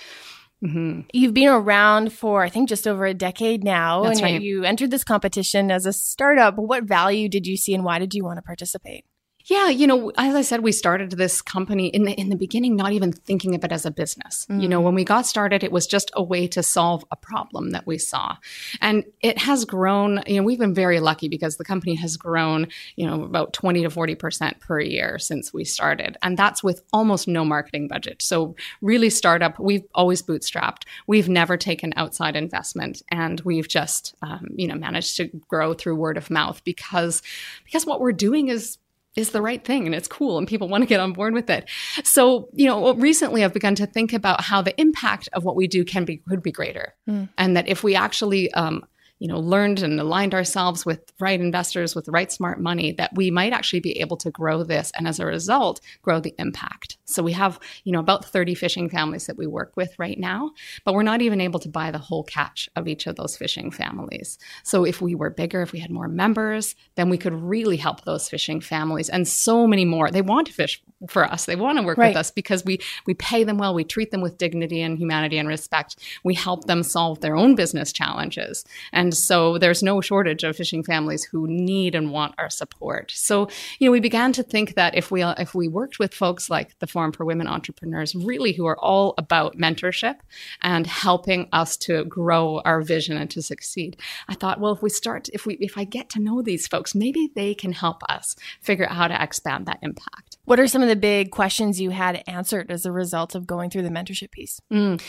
Mm-hmm. 0.64 1.00
You've 1.12 1.34
been 1.34 1.48
around 1.48 2.12
for, 2.12 2.42
I 2.42 2.48
think, 2.48 2.68
just 2.68 2.88
over 2.88 3.04
a 3.04 3.14
decade 3.14 3.62
now. 3.62 4.04
That's 4.04 4.20
and 4.20 4.24
right. 4.24 4.40
you 4.40 4.64
entered 4.64 4.90
this 4.90 5.04
competition 5.04 5.70
as 5.70 5.84
a 5.84 5.92
startup. 5.92 6.56
What 6.56 6.84
value 6.84 7.28
did 7.28 7.46
you 7.46 7.56
see 7.56 7.74
and 7.74 7.84
why 7.84 7.98
did 7.98 8.14
you 8.14 8.24
want 8.24 8.38
to 8.38 8.42
participate? 8.42 9.04
Yeah, 9.46 9.68
you 9.68 9.86
know, 9.86 10.10
as 10.16 10.34
I 10.34 10.40
said, 10.40 10.62
we 10.62 10.72
started 10.72 11.10
this 11.10 11.42
company 11.42 11.88
in 11.88 12.04
the 12.04 12.12
in 12.12 12.30
the 12.30 12.36
beginning, 12.36 12.76
not 12.76 12.92
even 12.92 13.12
thinking 13.12 13.54
of 13.54 13.62
it 13.62 13.72
as 13.72 13.84
a 13.84 13.90
business. 13.90 14.46
Mm. 14.48 14.62
You 14.62 14.68
know, 14.68 14.80
when 14.80 14.94
we 14.94 15.04
got 15.04 15.26
started, 15.26 15.62
it 15.62 15.70
was 15.70 15.86
just 15.86 16.10
a 16.14 16.22
way 16.22 16.46
to 16.48 16.62
solve 16.62 17.04
a 17.10 17.16
problem 17.16 17.70
that 17.70 17.86
we 17.86 17.98
saw, 17.98 18.36
and 18.80 19.04
it 19.20 19.36
has 19.36 19.66
grown. 19.66 20.22
You 20.26 20.38
know, 20.38 20.44
we've 20.44 20.58
been 20.58 20.74
very 20.74 20.98
lucky 20.98 21.28
because 21.28 21.58
the 21.58 21.64
company 21.64 21.94
has 21.96 22.16
grown, 22.16 22.68
you 22.96 23.06
know, 23.06 23.22
about 23.22 23.52
twenty 23.52 23.82
to 23.82 23.90
forty 23.90 24.14
percent 24.14 24.60
per 24.60 24.80
year 24.80 25.18
since 25.18 25.52
we 25.52 25.64
started, 25.64 26.16
and 26.22 26.38
that's 26.38 26.64
with 26.64 26.82
almost 26.94 27.28
no 27.28 27.44
marketing 27.44 27.86
budget. 27.88 28.22
So 28.22 28.56
really, 28.80 29.10
startup. 29.10 29.58
We've 29.60 29.84
always 29.94 30.22
bootstrapped. 30.22 30.84
We've 31.06 31.28
never 31.28 31.58
taken 31.58 31.92
outside 31.96 32.34
investment, 32.34 33.02
and 33.10 33.42
we've 33.42 33.68
just, 33.68 34.14
um, 34.22 34.46
you 34.56 34.66
know, 34.66 34.74
managed 34.74 35.18
to 35.18 35.28
grow 35.48 35.74
through 35.74 35.96
word 35.96 36.16
of 36.16 36.30
mouth 36.30 36.64
because 36.64 37.20
because 37.64 37.84
what 37.84 38.00
we're 38.00 38.12
doing 38.12 38.48
is 38.48 38.78
is 39.16 39.30
the 39.30 39.42
right 39.42 39.64
thing 39.64 39.86
and 39.86 39.94
it's 39.94 40.08
cool 40.08 40.38
and 40.38 40.48
people 40.48 40.68
want 40.68 40.82
to 40.82 40.86
get 40.86 41.00
on 41.00 41.12
board 41.12 41.34
with 41.34 41.48
it. 41.50 41.68
So, 42.02 42.48
you 42.52 42.66
know, 42.66 42.94
recently 42.94 43.44
I've 43.44 43.52
begun 43.52 43.74
to 43.76 43.86
think 43.86 44.12
about 44.12 44.40
how 44.40 44.62
the 44.62 44.78
impact 44.80 45.28
of 45.32 45.44
what 45.44 45.56
we 45.56 45.66
do 45.66 45.84
can 45.84 46.04
be 46.04 46.18
could 46.28 46.42
be 46.42 46.52
greater. 46.52 46.94
Mm. 47.08 47.28
And 47.38 47.56
that 47.56 47.68
if 47.68 47.84
we 47.84 47.94
actually 47.94 48.52
um, 48.52 48.84
you 49.18 49.28
know, 49.28 49.38
learned 49.38 49.82
and 49.82 49.98
aligned 50.00 50.34
ourselves 50.34 50.84
with 50.84 51.00
right 51.20 51.40
investors 51.40 51.94
with 51.94 52.04
the 52.04 52.10
right 52.10 52.30
smart 52.30 52.60
money, 52.60 52.92
that 52.92 53.14
we 53.14 53.30
might 53.30 53.52
actually 53.52 53.80
be 53.80 54.00
able 54.00 54.16
to 54.18 54.30
grow 54.30 54.62
this 54.62 54.92
and 54.96 55.06
as 55.06 55.20
a 55.20 55.26
result, 55.26 55.80
grow 56.02 56.20
the 56.20 56.34
impact. 56.38 56.98
So 57.04 57.22
we 57.22 57.32
have, 57.32 57.58
you 57.84 57.92
know, 57.92 58.00
about 58.00 58.24
30 58.24 58.54
fishing 58.54 58.88
families 58.88 59.26
that 59.26 59.38
we 59.38 59.46
work 59.46 59.72
with 59.76 59.98
right 59.98 60.18
now, 60.18 60.52
but 60.84 60.94
we're 60.94 61.02
not 61.02 61.22
even 61.22 61.40
able 61.40 61.60
to 61.60 61.68
buy 61.68 61.90
the 61.90 61.98
whole 61.98 62.24
catch 62.24 62.68
of 62.76 62.88
each 62.88 63.06
of 63.06 63.16
those 63.16 63.36
fishing 63.36 63.70
families. 63.70 64.38
So 64.62 64.84
if 64.84 65.00
we 65.00 65.14
were 65.14 65.30
bigger, 65.30 65.62
if 65.62 65.72
we 65.72 65.78
had 65.78 65.90
more 65.90 66.08
members, 66.08 66.74
then 66.96 67.08
we 67.08 67.18
could 67.18 67.34
really 67.34 67.76
help 67.76 68.04
those 68.04 68.28
fishing 68.28 68.60
families 68.60 69.08
and 69.08 69.28
so 69.28 69.66
many 69.66 69.84
more. 69.84 70.10
They 70.10 70.22
want 70.22 70.48
to 70.48 70.52
fish 70.52 70.82
for 71.08 71.24
us. 71.24 71.46
They 71.46 71.56
want 71.56 71.78
to 71.78 71.84
work 71.84 71.98
right. 71.98 72.08
with 72.08 72.16
us 72.16 72.30
because 72.30 72.64
we 72.64 72.80
we 73.06 73.14
pay 73.14 73.44
them 73.44 73.58
well, 73.58 73.74
we 73.74 73.84
treat 73.84 74.10
them 74.10 74.20
with 74.20 74.38
dignity 74.38 74.82
and 74.82 74.98
humanity 74.98 75.38
and 75.38 75.48
respect. 75.48 75.96
We 76.22 76.34
help 76.34 76.64
them 76.64 76.82
solve 76.82 77.20
their 77.20 77.36
own 77.36 77.54
business 77.54 77.92
challenges. 77.92 78.64
And 78.92 79.14
so 79.14 79.58
there's 79.58 79.82
no 79.82 80.00
shortage 80.00 80.44
of 80.44 80.56
fishing 80.56 80.82
families 80.82 81.24
who 81.24 81.46
need 81.46 81.94
and 81.94 82.10
want 82.10 82.34
our 82.38 82.50
support. 82.50 83.12
So, 83.14 83.48
you 83.78 83.88
know, 83.88 83.92
we 83.92 84.00
began 84.00 84.32
to 84.32 84.42
think 84.42 84.74
that 84.74 84.94
if 84.94 85.10
we 85.10 85.22
if 85.22 85.54
we 85.54 85.68
worked 85.68 85.98
with 85.98 86.14
folks 86.14 86.50
like 86.50 86.78
the 86.78 86.86
Forum 86.86 87.12
for 87.12 87.24
Women 87.24 87.46
Entrepreneurs, 87.46 88.14
really 88.14 88.52
who 88.52 88.66
are 88.66 88.78
all 88.78 89.14
about 89.18 89.56
mentorship 89.56 90.16
and 90.62 90.86
helping 90.86 91.48
us 91.52 91.76
to 91.78 92.04
grow 92.04 92.60
our 92.64 92.80
vision 92.82 93.16
and 93.16 93.30
to 93.30 93.42
succeed. 93.42 93.96
I 94.28 94.34
thought, 94.34 94.60
well, 94.60 94.72
if 94.72 94.82
we 94.82 94.90
start 94.90 95.28
if 95.32 95.46
we 95.46 95.54
if 95.54 95.76
I 95.78 95.84
get 95.84 96.08
to 96.10 96.20
know 96.20 96.42
these 96.42 96.66
folks, 96.66 96.94
maybe 96.94 97.30
they 97.34 97.54
can 97.54 97.72
help 97.72 98.02
us 98.08 98.36
figure 98.60 98.86
out 98.86 98.96
how 98.96 99.08
to 99.08 99.22
expand 99.22 99.66
that 99.66 99.78
impact. 99.82 100.33
What 100.44 100.60
are 100.60 100.66
some 100.66 100.82
of 100.82 100.88
the 100.88 100.96
big 100.96 101.30
questions 101.30 101.80
you 101.80 101.90
had 101.90 102.22
answered 102.26 102.70
as 102.70 102.84
a 102.84 102.92
result 102.92 103.34
of 103.34 103.46
going 103.46 103.70
through 103.70 103.82
the 103.82 103.88
mentorship 103.88 104.30
piece? 104.30 104.60
Mm. 104.72 105.00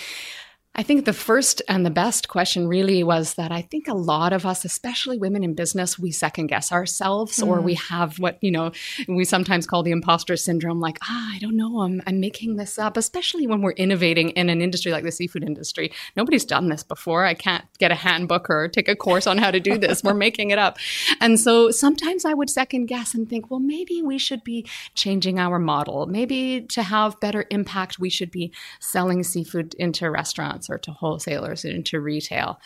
I 0.77 0.83
think 0.83 1.05
the 1.05 1.13
first 1.13 1.61
and 1.69 1.85
the 1.85 1.89
best 1.89 2.27
question 2.27 2.67
really 2.67 3.01
was 3.01 3.35
that 3.35 3.49
I 3.49 3.61
think 3.61 3.87
a 3.87 3.93
lot 3.93 4.33
of 4.33 4.45
us, 4.45 4.65
especially 4.65 5.17
women 5.17 5.41
in 5.41 5.53
business, 5.53 5.97
we 5.97 6.11
second 6.11 6.47
guess 6.47 6.69
ourselves 6.69 7.37
mm. 7.37 7.47
or 7.47 7.61
we 7.61 7.75
mm. 7.75 7.89
have 7.89 8.19
what, 8.19 8.37
you 8.41 8.51
know, 8.51 8.73
we 9.07 9.23
sometimes 9.23 9.65
call 9.65 9.83
the 9.83 9.91
imposter 9.91 10.35
syndrome 10.35 10.81
like, 10.81 10.97
ah, 11.03 11.31
I 11.33 11.39
don't 11.39 11.55
know, 11.55 11.79
I'm, 11.79 12.01
I'm 12.05 12.19
making 12.19 12.57
this 12.57 12.77
up, 12.77 12.97
especially 12.97 13.47
when 13.47 13.61
we're 13.61 13.71
innovating 13.71 14.31
in 14.31 14.49
an 14.49 14.61
industry 14.61 14.91
like 14.91 15.05
the 15.05 15.13
seafood 15.13 15.45
industry. 15.45 15.93
Nobody's 16.17 16.43
done 16.43 16.67
this 16.67 16.83
before. 16.83 17.23
I 17.23 17.35
can't 17.35 17.63
get 17.77 17.93
a 17.93 17.95
handbook 17.95 18.49
or 18.49 18.67
take 18.67 18.89
a 18.89 18.97
course 18.97 19.27
on 19.27 19.37
how 19.37 19.51
to 19.51 19.61
do 19.61 19.77
this. 19.77 20.03
we're 20.03 20.13
making 20.13 20.49
it 20.49 20.59
up. 20.59 20.77
And 21.21 21.39
so 21.39 21.71
sometimes 21.71 22.25
I 22.25 22.33
would 22.33 22.49
second 22.49 22.87
guess 22.87 23.13
and 23.13 23.29
think, 23.29 23.49
well, 23.49 23.61
maybe 23.61 24.01
we 24.01 24.17
should 24.17 24.43
be 24.43 24.67
changing 24.93 25.39
our 25.39 25.57
model. 25.57 26.05
Maybe 26.05 26.65
to 26.71 26.83
have 26.83 27.17
better 27.21 27.45
impact, 27.49 27.97
we 27.97 28.09
should 28.09 28.29
be 28.29 28.51
selling 28.81 29.23
seafood 29.23 29.73
into 29.75 30.11
restaurants 30.11 30.64
or 30.69 30.77
to 30.79 30.91
wholesalers 30.91 31.65
and 31.65 31.73
into 31.73 31.99
retail. 31.99 32.59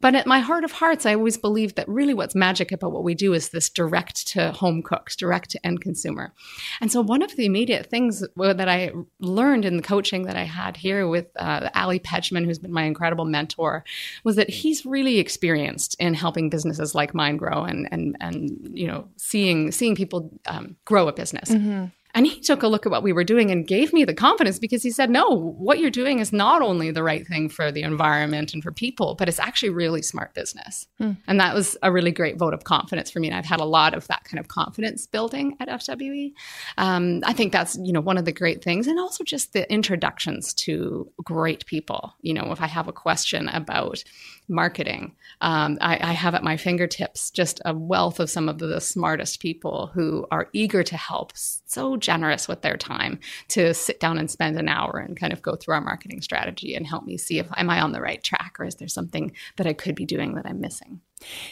But 0.00 0.14
at 0.14 0.26
my 0.26 0.38
heart 0.38 0.64
of 0.64 0.72
hearts, 0.72 1.04
I 1.04 1.14
always 1.14 1.36
believed 1.36 1.76
that 1.76 1.86
really 1.86 2.14
what's 2.14 2.34
magic 2.34 2.72
about 2.72 2.92
what 2.92 3.04
we 3.04 3.14
do 3.14 3.34
is 3.34 3.50
this 3.50 3.68
direct 3.68 4.28
to 4.28 4.50
home 4.52 4.82
cooks, 4.82 5.14
direct 5.14 5.50
to 5.50 5.66
end 5.66 5.82
consumer. 5.82 6.32
And 6.80 6.90
so, 6.90 7.02
one 7.02 7.22
of 7.22 7.36
the 7.36 7.44
immediate 7.44 7.86
things 7.86 8.24
that 8.36 8.68
I 8.68 8.92
learned 9.18 9.66
in 9.66 9.76
the 9.76 9.82
coaching 9.82 10.22
that 10.24 10.36
I 10.36 10.44
had 10.44 10.78
here 10.78 11.06
with 11.06 11.26
uh, 11.36 11.68
Ali 11.74 11.98
Pejman, 11.98 12.46
who's 12.46 12.58
been 12.58 12.72
my 12.72 12.84
incredible 12.84 13.26
mentor, 13.26 13.84
was 14.24 14.36
that 14.36 14.48
he's 14.48 14.86
really 14.86 15.18
experienced 15.18 15.96
in 15.98 16.14
helping 16.14 16.48
businesses 16.48 16.94
like 16.94 17.14
mine 17.14 17.36
grow 17.36 17.64
and 17.64 17.86
and 17.90 18.16
and 18.20 18.70
you 18.72 18.86
know 18.86 19.08
seeing 19.16 19.70
seeing 19.70 19.94
people 19.94 20.30
um, 20.46 20.76
grow 20.86 21.08
a 21.08 21.12
business. 21.12 21.50
Mm-hmm. 21.50 21.86
And 22.14 22.26
he 22.26 22.40
took 22.40 22.62
a 22.62 22.68
look 22.68 22.86
at 22.86 22.92
what 22.92 23.02
we 23.02 23.12
were 23.12 23.24
doing 23.24 23.50
and 23.50 23.66
gave 23.66 23.92
me 23.92 24.04
the 24.04 24.14
confidence 24.14 24.58
because 24.58 24.82
he 24.82 24.90
said, 24.90 25.10
No, 25.10 25.28
what 25.28 25.78
you're 25.78 25.90
doing 25.90 26.18
is 26.18 26.32
not 26.32 26.62
only 26.62 26.90
the 26.90 27.02
right 27.02 27.26
thing 27.26 27.48
for 27.48 27.70
the 27.70 27.82
environment 27.82 28.52
and 28.52 28.62
for 28.62 28.72
people, 28.72 29.14
but 29.14 29.28
it's 29.28 29.38
actually 29.38 29.70
really 29.70 30.02
smart 30.02 30.34
business. 30.34 30.86
Hmm. 30.98 31.12
And 31.26 31.40
that 31.40 31.54
was 31.54 31.76
a 31.82 31.92
really 31.92 32.12
great 32.12 32.38
vote 32.38 32.54
of 32.54 32.64
confidence 32.64 33.10
for 33.10 33.20
me. 33.20 33.28
And 33.28 33.36
I've 33.36 33.44
had 33.44 33.60
a 33.60 33.64
lot 33.64 33.94
of 33.94 34.06
that 34.08 34.24
kind 34.24 34.38
of 34.38 34.48
confidence 34.48 35.06
building 35.06 35.56
at 35.60 35.68
FWE. 35.68 36.32
Um, 36.78 37.22
I 37.24 37.32
think 37.32 37.52
that's, 37.52 37.76
you 37.76 37.92
know, 37.92 38.00
one 38.00 38.18
of 38.18 38.24
the 38.24 38.32
great 38.32 38.62
things. 38.62 38.86
And 38.86 38.98
also 38.98 39.24
just 39.24 39.52
the 39.52 39.70
introductions 39.72 40.54
to 40.54 41.10
great 41.22 41.66
people. 41.66 42.14
You 42.22 42.34
know, 42.34 42.52
if 42.52 42.60
I 42.60 42.66
have 42.66 42.88
a 42.88 42.92
question 42.92 43.48
about 43.48 44.02
marketing, 44.48 45.14
um, 45.40 45.78
I, 45.80 46.10
I 46.10 46.12
have 46.12 46.34
at 46.34 46.42
my 46.42 46.56
fingertips 46.56 47.30
just 47.30 47.60
a 47.64 47.72
wealth 47.72 48.20
of 48.20 48.28
some 48.28 48.48
of 48.48 48.58
the 48.58 48.80
smartest 48.80 49.40
people 49.40 49.90
who 49.94 50.26
are 50.30 50.48
eager 50.52 50.82
to 50.82 50.96
help 50.96 51.32
so 51.34 51.96
generous 52.00 52.48
with 52.48 52.62
their 52.62 52.76
time 52.76 53.20
to 53.48 53.72
sit 53.74 54.00
down 54.00 54.18
and 54.18 54.30
spend 54.30 54.58
an 54.58 54.68
hour 54.68 54.98
and 54.98 55.16
kind 55.16 55.32
of 55.32 55.42
go 55.42 55.56
through 55.56 55.74
our 55.74 55.80
marketing 55.80 56.20
strategy 56.20 56.74
and 56.74 56.86
help 56.86 57.04
me 57.04 57.16
see 57.16 57.38
if 57.38 57.46
am 57.56 57.70
I 57.70 57.80
on 57.80 57.92
the 57.92 58.00
right 58.00 58.22
track 58.22 58.56
or 58.58 58.64
is 58.64 58.76
there 58.76 58.88
something 58.88 59.32
that 59.56 59.66
I 59.66 59.72
could 59.72 59.94
be 59.94 60.04
doing 60.04 60.34
that 60.34 60.46
I'm 60.46 60.60
missing. 60.60 61.00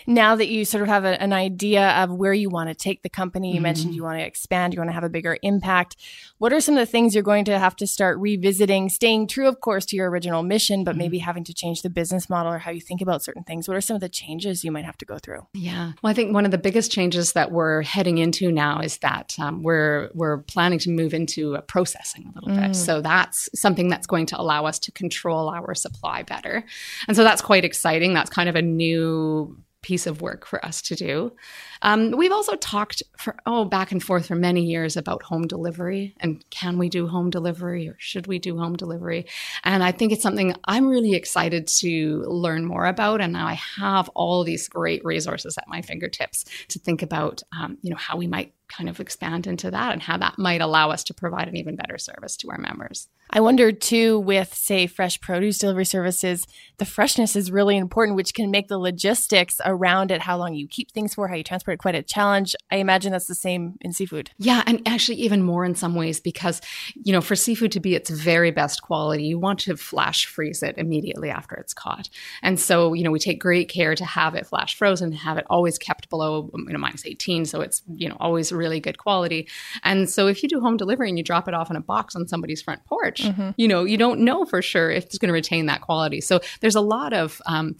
Now 0.06 0.36
that 0.36 0.48
you 0.48 0.64
sort 0.64 0.82
of 0.82 0.88
have 0.88 1.04
a, 1.04 1.20
an 1.20 1.32
idea 1.32 1.90
of 1.90 2.10
where 2.10 2.32
you 2.32 2.48
want 2.48 2.68
to 2.68 2.74
take 2.74 3.02
the 3.02 3.08
company, 3.08 3.48
you 3.48 3.54
mm-hmm. 3.56 3.62
mentioned 3.64 3.94
you 3.94 4.02
want 4.02 4.18
to 4.18 4.24
expand, 4.24 4.74
you 4.74 4.80
want 4.80 4.90
to 4.90 4.94
have 4.94 5.04
a 5.04 5.08
bigger 5.08 5.38
impact. 5.42 5.96
What 6.38 6.52
are 6.52 6.60
some 6.60 6.74
of 6.76 6.80
the 6.80 6.90
things 6.90 7.14
you're 7.14 7.22
going 7.22 7.44
to 7.46 7.58
have 7.58 7.76
to 7.76 7.86
start 7.86 8.18
revisiting, 8.18 8.88
staying 8.88 9.28
true, 9.28 9.48
of 9.48 9.60
course, 9.60 9.84
to 9.86 9.96
your 9.96 10.10
original 10.10 10.42
mission, 10.42 10.84
but 10.84 10.92
mm-hmm. 10.92 10.98
maybe 10.98 11.18
having 11.18 11.44
to 11.44 11.54
change 11.54 11.82
the 11.82 11.90
business 11.90 12.30
model 12.30 12.52
or 12.52 12.58
how 12.58 12.70
you 12.70 12.80
think 12.80 13.00
about 13.00 13.22
certain 13.22 13.44
things? 13.44 13.68
What 13.68 13.76
are 13.76 13.80
some 13.80 13.94
of 13.94 14.00
the 14.00 14.08
changes 14.08 14.64
you 14.64 14.72
might 14.72 14.84
have 14.84 14.98
to 14.98 15.04
go 15.04 15.18
through? 15.18 15.46
Yeah, 15.54 15.92
well, 16.02 16.10
I 16.10 16.14
think 16.14 16.32
one 16.32 16.44
of 16.44 16.50
the 16.50 16.58
biggest 16.58 16.92
changes 16.92 17.32
that 17.32 17.52
we're 17.52 17.82
heading 17.82 18.18
into 18.18 18.50
now 18.52 18.80
is 18.80 18.98
that 18.98 19.34
um, 19.38 19.62
we're 19.62 20.10
we're 20.14 20.38
planning 20.38 20.78
to 20.80 20.90
move 20.90 21.14
into 21.14 21.58
processing 21.66 22.30
a 22.30 22.40
little 22.40 22.50
mm. 22.50 22.68
bit. 22.68 22.76
So 22.76 23.00
that's 23.00 23.48
something 23.54 23.88
that's 23.88 24.06
going 24.06 24.26
to 24.26 24.40
allow 24.40 24.66
us 24.66 24.78
to 24.80 24.92
control 24.92 25.48
our 25.48 25.74
supply 25.74 26.22
better, 26.22 26.64
and 27.06 27.16
so 27.16 27.24
that's 27.24 27.42
quite 27.42 27.64
exciting. 27.64 28.14
That's 28.14 28.30
kind 28.30 28.48
of 28.48 28.56
a 28.56 28.62
new 28.62 29.57
piece 29.88 30.06
of 30.06 30.20
work 30.20 30.44
for 30.44 30.62
us 30.66 30.82
to 30.82 30.94
do. 30.94 31.32
Um, 31.80 32.10
we've 32.10 32.30
also 32.30 32.56
talked 32.56 33.02
for 33.16 33.36
oh 33.46 33.64
back 33.64 33.90
and 33.90 34.02
forth 34.02 34.26
for 34.26 34.34
many 34.34 34.60
years 34.60 34.98
about 34.98 35.22
home 35.22 35.46
delivery 35.46 36.14
and 36.20 36.44
can 36.50 36.76
we 36.76 36.90
do 36.90 37.08
home 37.08 37.30
delivery 37.30 37.88
or 37.88 37.96
should 37.98 38.26
we 38.26 38.38
do 38.38 38.58
home 38.58 38.76
delivery? 38.76 39.24
And 39.64 39.82
I 39.82 39.92
think 39.92 40.12
it's 40.12 40.22
something 40.22 40.54
I'm 40.66 40.88
really 40.88 41.14
excited 41.14 41.66
to 41.78 42.22
learn 42.28 42.66
more 42.66 42.84
about. 42.84 43.22
And 43.22 43.32
now 43.32 43.46
I 43.46 43.54
have 43.54 44.10
all 44.10 44.44
these 44.44 44.68
great 44.68 45.02
resources 45.06 45.56
at 45.56 45.68
my 45.68 45.80
fingertips 45.80 46.44
to 46.68 46.78
think 46.78 47.00
about, 47.00 47.42
um, 47.58 47.78
you 47.80 47.88
know, 47.88 47.96
how 47.96 48.18
we 48.18 48.26
might 48.26 48.52
kind 48.68 48.88
of 48.88 49.00
expand 49.00 49.46
into 49.46 49.70
that 49.70 49.92
and 49.92 50.02
how 50.02 50.16
that 50.18 50.38
might 50.38 50.60
allow 50.60 50.90
us 50.90 51.04
to 51.04 51.14
provide 51.14 51.48
an 51.48 51.56
even 51.56 51.76
better 51.76 51.98
service 51.98 52.36
to 52.38 52.50
our 52.50 52.58
members. 52.58 53.08
I 53.30 53.40
wonder 53.40 53.72
too, 53.72 54.20
with 54.20 54.54
say 54.54 54.86
fresh 54.86 55.20
produce 55.20 55.58
delivery 55.58 55.84
services, 55.84 56.46
the 56.78 56.86
freshness 56.86 57.36
is 57.36 57.50
really 57.50 57.76
important, 57.76 58.16
which 58.16 58.32
can 58.32 58.50
make 58.50 58.68
the 58.68 58.78
logistics 58.78 59.60
around 59.64 60.10
it, 60.10 60.22
how 60.22 60.38
long 60.38 60.54
you 60.54 60.66
keep 60.66 60.92
things 60.92 61.14
for, 61.14 61.28
how 61.28 61.34
you 61.34 61.44
transport 61.44 61.74
it, 61.74 61.78
quite 61.78 61.94
a 61.94 62.02
challenge. 62.02 62.56
I 62.70 62.76
imagine 62.76 63.12
that's 63.12 63.26
the 63.26 63.34
same 63.34 63.76
in 63.82 63.92
seafood. 63.92 64.30
Yeah, 64.38 64.62
and 64.66 64.80
actually 64.86 65.18
even 65.18 65.42
more 65.42 65.64
in 65.66 65.74
some 65.74 65.94
ways 65.94 66.20
because, 66.20 66.62
you 66.94 67.12
know, 67.12 67.20
for 67.20 67.36
seafood 67.36 67.72
to 67.72 67.80
be 67.80 67.94
its 67.94 68.08
very 68.08 68.50
best 68.50 68.80
quality, 68.80 69.24
you 69.24 69.38
want 69.38 69.58
to 69.60 69.76
flash 69.76 70.24
freeze 70.24 70.62
it 70.62 70.78
immediately 70.78 71.28
after 71.28 71.54
it's 71.56 71.74
caught. 71.74 72.08
And 72.42 72.58
so, 72.58 72.94
you 72.94 73.04
know, 73.04 73.10
we 73.10 73.18
take 73.18 73.40
great 73.40 73.68
care 73.68 73.94
to 73.94 74.04
have 74.06 74.34
it 74.34 74.46
flash 74.46 74.74
frozen, 74.74 75.12
have 75.12 75.36
it 75.36 75.46
always 75.50 75.76
kept 75.76 76.08
below, 76.08 76.50
you 76.54 76.72
know, 76.72 76.78
minus 76.78 77.04
18. 77.04 77.44
So 77.44 77.60
it's, 77.60 77.82
you 77.94 78.08
know, 78.08 78.16
always 78.20 78.52
really 78.58 78.80
good 78.80 78.98
quality. 78.98 79.48
And 79.84 80.10
so 80.10 80.26
if 80.26 80.42
you 80.42 80.48
do 80.48 80.60
home 80.60 80.76
delivery 80.76 81.08
and 81.08 81.16
you 81.16 81.24
drop 81.24 81.48
it 81.48 81.54
off 81.54 81.70
in 81.70 81.76
a 81.76 81.80
box 81.80 82.14
on 82.14 82.28
somebody's 82.28 82.60
front 82.60 82.84
porch, 82.84 83.22
Mm-hmm. 83.28 83.50
You 83.56 83.68
know, 83.68 83.84
you 83.84 83.96
don't 83.96 84.20
know 84.20 84.44
for 84.44 84.62
sure 84.62 84.90
if 84.90 85.04
it's 85.04 85.18
going 85.18 85.28
to 85.28 85.32
retain 85.32 85.66
that 85.66 85.82
quality. 85.82 86.20
So 86.20 86.40
there's 86.60 86.74
a 86.74 86.80
lot 86.80 87.12
of 87.12 87.40
um, 87.46 87.76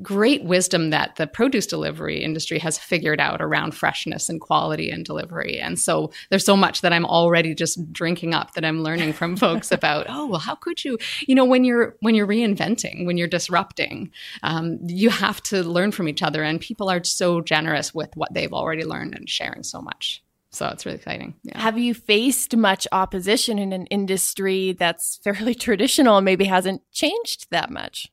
great 0.00 0.44
wisdom 0.44 0.90
that 0.90 1.16
the 1.16 1.26
produce 1.26 1.66
delivery 1.66 2.22
industry 2.22 2.58
has 2.58 2.78
figured 2.78 3.20
out 3.20 3.42
around 3.42 3.74
freshness 3.74 4.28
and 4.28 4.40
quality 4.40 4.90
and 4.90 5.04
delivery. 5.04 5.58
And 5.58 5.78
so 5.78 6.12
there's 6.30 6.44
so 6.44 6.56
much 6.56 6.80
that 6.82 6.92
I'm 6.92 7.04
already 7.04 7.54
just 7.54 7.92
drinking 7.92 8.34
up 8.34 8.54
that 8.54 8.64
I'm 8.64 8.82
learning 8.82 9.14
from 9.14 9.36
folks 9.44 9.72
about, 9.72 10.06
oh, 10.08 10.26
well, 10.26 10.40
how 10.40 10.54
could 10.54 10.84
you, 10.84 10.98
you 11.26 11.34
know, 11.34 11.44
when 11.44 11.64
you're, 11.64 11.96
when 12.00 12.14
you're 12.14 12.26
reinventing, 12.26 13.04
when 13.04 13.16
you're 13.16 13.26
disrupting, 13.26 14.12
um, 14.42 14.78
you 14.86 15.10
have 15.10 15.42
to 15.44 15.62
learn 15.64 15.90
from 15.90 16.08
each 16.08 16.22
other 16.22 16.42
and 16.42 16.60
people 16.60 16.88
are 16.88 17.02
so 17.02 17.40
generous 17.40 17.92
with 17.92 18.10
what 18.14 18.32
they've 18.32 18.52
already 18.52 18.84
learned 18.84 19.14
and 19.14 19.28
sharing 19.28 19.64
so 19.64 19.82
much. 19.82 20.22
So 20.54 20.68
it's 20.68 20.86
really 20.86 20.98
exciting. 20.98 21.34
Yeah. 21.42 21.60
Have 21.60 21.78
you 21.78 21.94
faced 21.94 22.56
much 22.56 22.86
opposition 22.92 23.58
in 23.58 23.72
an 23.72 23.86
industry 23.86 24.72
that's 24.72 25.18
fairly 25.24 25.54
traditional 25.56 26.18
and 26.18 26.24
maybe 26.24 26.44
hasn't 26.44 26.82
changed 26.92 27.48
that 27.50 27.70
much? 27.70 28.08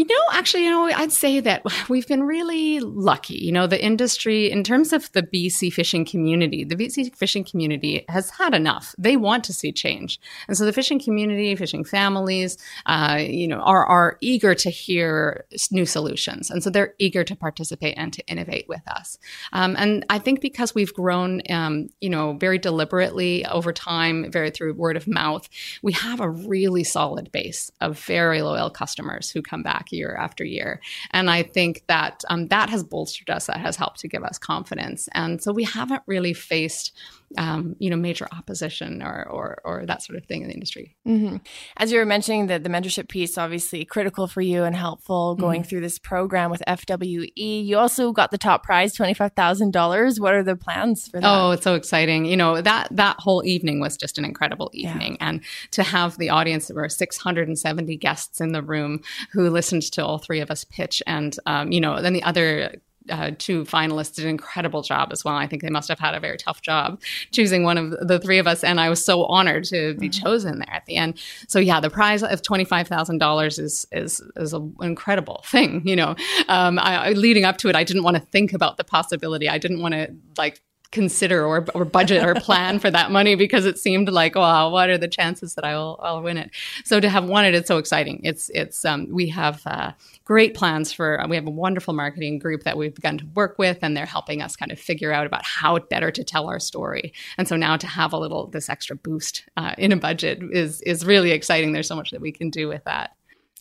You 0.00 0.06
know, 0.06 0.24
actually, 0.32 0.64
you 0.64 0.70
know, 0.70 0.86
I'd 0.86 1.12
say 1.12 1.40
that 1.40 1.62
we've 1.90 2.08
been 2.08 2.22
really 2.22 2.80
lucky. 2.80 3.34
You 3.34 3.52
know, 3.52 3.66
the 3.66 3.84
industry, 3.84 4.50
in 4.50 4.64
terms 4.64 4.94
of 4.94 5.12
the 5.12 5.22
BC 5.22 5.70
fishing 5.74 6.06
community, 6.06 6.64
the 6.64 6.74
BC 6.74 7.14
fishing 7.14 7.44
community 7.44 8.06
has 8.08 8.30
had 8.30 8.54
enough. 8.54 8.94
They 8.96 9.18
want 9.18 9.44
to 9.44 9.52
see 9.52 9.72
change. 9.72 10.18
And 10.48 10.56
so 10.56 10.64
the 10.64 10.72
fishing 10.72 10.98
community, 10.98 11.54
fishing 11.54 11.84
families, 11.84 12.56
uh, 12.86 13.18
you 13.20 13.46
know, 13.46 13.58
are, 13.58 13.84
are 13.84 14.16
eager 14.22 14.54
to 14.54 14.70
hear 14.70 15.44
new 15.70 15.84
solutions. 15.84 16.50
And 16.50 16.64
so 16.64 16.70
they're 16.70 16.94
eager 16.98 17.22
to 17.22 17.36
participate 17.36 17.92
and 17.98 18.10
to 18.14 18.26
innovate 18.26 18.70
with 18.70 18.88
us. 18.88 19.18
Um, 19.52 19.76
and 19.78 20.06
I 20.08 20.18
think 20.18 20.40
because 20.40 20.74
we've 20.74 20.94
grown, 20.94 21.42
um, 21.50 21.90
you 22.00 22.08
know, 22.08 22.38
very 22.40 22.56
deliberately 22.56 23.44
over 23.44 23.70
time, 23.70 24.30
very 24.30 24.50
through 24.50 24.72
word 24.72 24.96
of 24.96 25.06
mouth, 25.06 25.46
we 25.82 25.92
have 25.92 26.20
a 26.20 26.30
really 26.30 26.84
solid 26.84 27.30
base 27.32 27.70
of 27.82 27.98
very 27.98 28.40
loyal 28.40 28.70
customers 28.70 29.30
who 29.30 29.42
come 29.42 29.62
back 29.62 29.89
year 29.92 30.16
after 30.16 30.44
year. 30.44 30.80
And 31.10 31.30
I 31.30 31.42
think 31.42 31.84
that 31.86 32.22
um, 32.28 32.48
that 32.48 32.70
has 32.70 32.84
bolstered 32.84 33.30
us, 33.30 33.46
that 33.46 33.58
has 33.58 33.76
helped 33.76 34.00
to 34.00 34.08
give 34.08 34.24
us 34.24 34.38
confidence. 34.38 35.08
And 35.12 35.42
so 35.42 35.52
we 35.52 35.64
haven't 35.64 36.02
really 36.06 36.32
faced 36.32 36.92
um, 37.38 37.76
you 37.78 37.90
know, 37.90 37.96
major 37.96 38.26
opposition 38.32 39.02
or, 39.02 39.26
or, 39.28 39.60
or 39.64 39.86
that 39.86 40.02
sort 40.02 40.18
of 40.18 40.24
thing 40.26 40.42
in 40.42 40.48
the 40.48 40.54
industry. 40.54 40.96
Mm-hmm. 41.06 41.36
As 41.76 41.92
you 41.92 41.98
were 41.98 42.04
mentioning, 42.04 42.48
that 42.48 42.64
the 42.64 42.70
mentorship 42.70 43.08
piece 43.08 43.38
obviously 43.38 43.84
critical 43.84 44.26
for 44.26 44.40
you 44.40 44.64
and 44.64 44.74
helpful 44.74 45.36
going 45.36 45.60
mm-hmm. 45.60 45.68
through 45.68 45.80
this 45.80 45.98
program 45.98 46.50
with 46.50 46.62
FWE. 46.66 47.30
You 47.36 47.78
also 47.78 48.12
got 48.12 48.30
the 48.30 48.38
top 48.38 48.64
prize, 48.64 48.94
twenty 48.94 49.14
five 49.14 49.32
thousand 49.32 49.72
dollars. 49.72 50.18
What 50.18 50.34
are 50.34 50.42
the 50.42 50.56
plans 50.56 51.08
for 51.08 51.20
that? 51.20 51.26
Oh, 51.26 51.52
it's 51.52 51.64
so 51.64 51.74
exciting! 51.74 52.24
You 52.24 52.36
know 52.36 52.60
that 52.60 52.88
that 52.90 53.16
whole 53.18 53.44
evening 53.44 53.80
was 53.80 53.96
just 53.96 54.18
an 54.18 54.24
incredible 54.24 54.70
evening, 54.72 55.16
yeah. 55.20 55.28
and 55.28 55.44
to 55.72 55.82
have 55.82 56.18
the 56.18 56.30
audience, 56.30 56.66
there 56.66 56.76
were 56.76 56.88
six 56.88 57.16
hundred 57.16 57.48
and 57.48 57.58
seventy 57.58 57.96
guests 57.96 58.40
in 58.40 58.52
the 58.52 58.62
room 58.62 59.00
who 59.32 59.48
listened 59.50 59.82
to 59.92 60.04
all 60.04 60.18
three 60.18 60.40
of 60.40 60.50
us 60.50 60.64
pitch, 60.64 61.02
and 61.06 61.36
um, 61.46 61.70
you 61.70 61.80
know, 61.80 62.02
then 62.02 62.12
the 62.12 62.22
other 62.22 62.74
uh, 63.10 63.32
two 63.38 63.64
finalists 63.64 64.14
did 64.14 64.24
an 64.24 64.30
incredible 64.30 64.82
job 64.82 65.10
as 65.12 65.24
well. 65.24 65.34
I 65.34 65.46
think 65.46 65.62
they 65.62 65.70
must 65.70 65.88
have 65.88 65.98
had 65.98 66.14
a 66.14 66.20
very 66.20 66.36
tough 66.36 66.62
job 66.62 67.00
choosing 67.32 67.62
one 67.62 67.78
of 67.78 68.08
the 68.08 68.18
three 68.18 68.38
of 68.38 68.46
us, 68.46 68.64
and 68.64 68.80
I 68.80 68.88
was 68.88 69.04
so 69.04 69.24
honored 69.24 69.64
to 69.64 69.94
be 69.94 70.08
mm-hmm. 70.08 70.24
chosen 70.24 70.58
there 70.58 70.74
at 70.74 70.86
the 70.86 70.96
end. 70.96 71.18
So 71.48 71.58
yeah, 71.58 71.80
the 71.80 71.90
prize 71.90 72.22
of 72.22 72.42
twenty 72.42 72.64
five 72.64 72.88
thousand 72.88 73.18
dollars 73.18 73.58
is 73.58 73.86
is 73.92 74.20
is 74.36 74.52
an 74.52 74.74
incredible 74.80 75.42
thing. 75.46 75.82
You 75.84 75.96
know, 75.96 76.14
um, 76.48 76.78
I, 76.78 77.10
leading 77.10 77.44
up 77.44 77.56
to 77.58 77.68
it, 77.68 77.76
I 77.76 77.84
didn't 77.84 78.04
want 78.04 78.16
to 78.16 78.22
think 78.22 78.52
about 78.52 78.76
the 78.76 78.84
possibility. 78.84 79.48
I 79.48 79.58
didn't 79.58 79.80
want 79.80 79.94
to 79.94 80.14
like 80.38 80.60
consider 80.92 81.44
or, 81.44 81.64
or 81.74 81.84
budget 81.84 82.24
or 82.24 82.34
plan 82.34 82.78
for 82.78 82.90
that 82.90 83.10
money 83.10 83.36
because 83.36 83.64
it 83.64 83.78
seemed 83.78 84.08
like 84.08 84.34
wow 84.34 84.70
what 84.70 84.90
are 84.90 84.98
the 84.98 85.08
chances 85.08 85.54
that 85.54 85.64
I'll 85.64 85.98
I'll 86.02 86.22
win 86.22 86.36
it? 86.36 86.50
So 86.84 87.00
to 87.00 87.08
have 87.08 87.24
won 87.24 87.44
it 87.44 87.54
it's 87.54 87.68
so 87.68 87.78
exciting. 87.78 88.20
It's 88.24 88.50
it's 88.50 88.84
um, 88.84 89.06
we 89.10 89.28
have 89.28 89.62
uh, 89.66 89.92
great 90.24 90.54
plans 90.54 90.92
for 90.92 91.20
uh, 91.20 91.28
we 91.28 91.36
have 91.36 91.46
a 91.46 91.50
wonderful 91.50 91.94
marketing 91.94 92.38
group 92.38 92.64
that 92.64 92.76
we've 92.76 92.94
begun 92.94 93.18
to 93.18 93.26
work 93.34 93.58
with 93.58 93.78
and 93.82 93.96
they're 93.96 94.06
helping 94.06 94.42
us 94.42 94.56
kind 94.56 94.72
of 94.72 94.78
figure 94.78 95.12
out 95.12 95.26
about 95.26 95.44
how 95.44 95.78
better 95.78 96.10
to 96.10 96.24
tell 96.24 96.48
our 96.48 96.58
story. 96.60 97.12
And 97.38 97.46
so 97.46 97.56
now 97.56 97.76
to 97.76 97.86
have 97.86 98.12
a 98.12 98.18
little 98.18 98.48
this 98.48 98.68
extra 98.68 98.96
boost 98.96 99.44
uh, 99.56 99.74
in 99.78 99.92
a 99.92 99.96
budget 99.96 100.42
is 100.52 100.80
is 100.82 101.04
really 101.04 101.30
exciting. 101.30 101.72
There's 101.72 101.88
so 101.88 101.96
much 101.96 102.10
that 102.10 102.20
we 102.20 102.32
can 102.32 102.50
do 102.50 102.68
with 102.68 102.84
that 102.84 103.12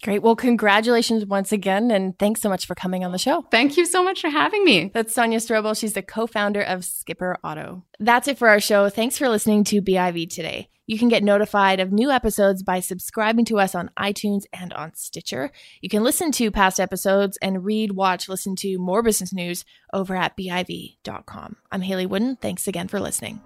Great. 0.01 0.21
Well, 0.21 0.35
congratulations 0.35 1.25
once 1.25 1.51
again. 1.51 1.91
And 1.91 2.17
thanks 2.17 2.41
so 2.41 2.47
much 2.47 2.65
for 2.65 2.73
coming 2.75 3.03
on 3.03 3.11
the 3.11 3.17
show. 3.17 3.45
Thank 3.51 3.75
you 3.75 3.85
so 3.85 4.03
much 4.03 4.21
for 4.21 4.29
having 4.29 4.63
me. 4.63 4.91
That's 4.93 5.13
Sonia 5.13 5.39
Strobel. 5.39 5.77
She's 5.77 5.93
the 5.93 6.01
co 6.01 6.25
founder 6.25 6.61
of 6.61 6.85
Skipper 6.85 7.37
Otto. 7.43 7.83
That's 7.99 8.27
it 8.27 8.37
for 8.37 8.47
our 8.47 8.61
show. 8.61 8.89
Thanks 8.89 9.17
for 9.17 9.27
listening 9.27 9.65
to 9.65 9.81
BIV 9.81 10.29
today. 10.33 10.69
You 10.87 10.97
can 10.97 11.09
get 11.09 11.21
notified 11.21 11.79
of 11.79 11.91
new 11.91 12.09
episodes 12.09 12.63
by 12.63 12.79
subscribing 12.79 13.45
to 13.45 13.59
us 13.59 13.75
on 13.75 13.91
iTunes 13.95 14.45
and 14.51 14.73
on 14.73 14.95
Stitcher. 14.95 15.51
You 15.81 15.89
can 15.89 16.03
listen 16.03 16.31
to 16.31 16.49
past 16.49 16.79
episodes 16.79 17.37
and 17.43 17.63
read, 17.63 17.91
watch, 17.91 18.27
listen 18.27 18.55
to 18.57 18.79
more 18.79 19.03
business 19.03 19.31
news 19.31 19.65
over 19.93 20.15
at 20.15 20.35
BIV.com. 20.35 21.57
I'm 21.71 21.81
Hayley 21.81 22.07
Woodin. 22.07 22.37
Thanks 22.37 22.67
again 22.67 22.87
for 22.87 22.99
listening. 22.99 23.39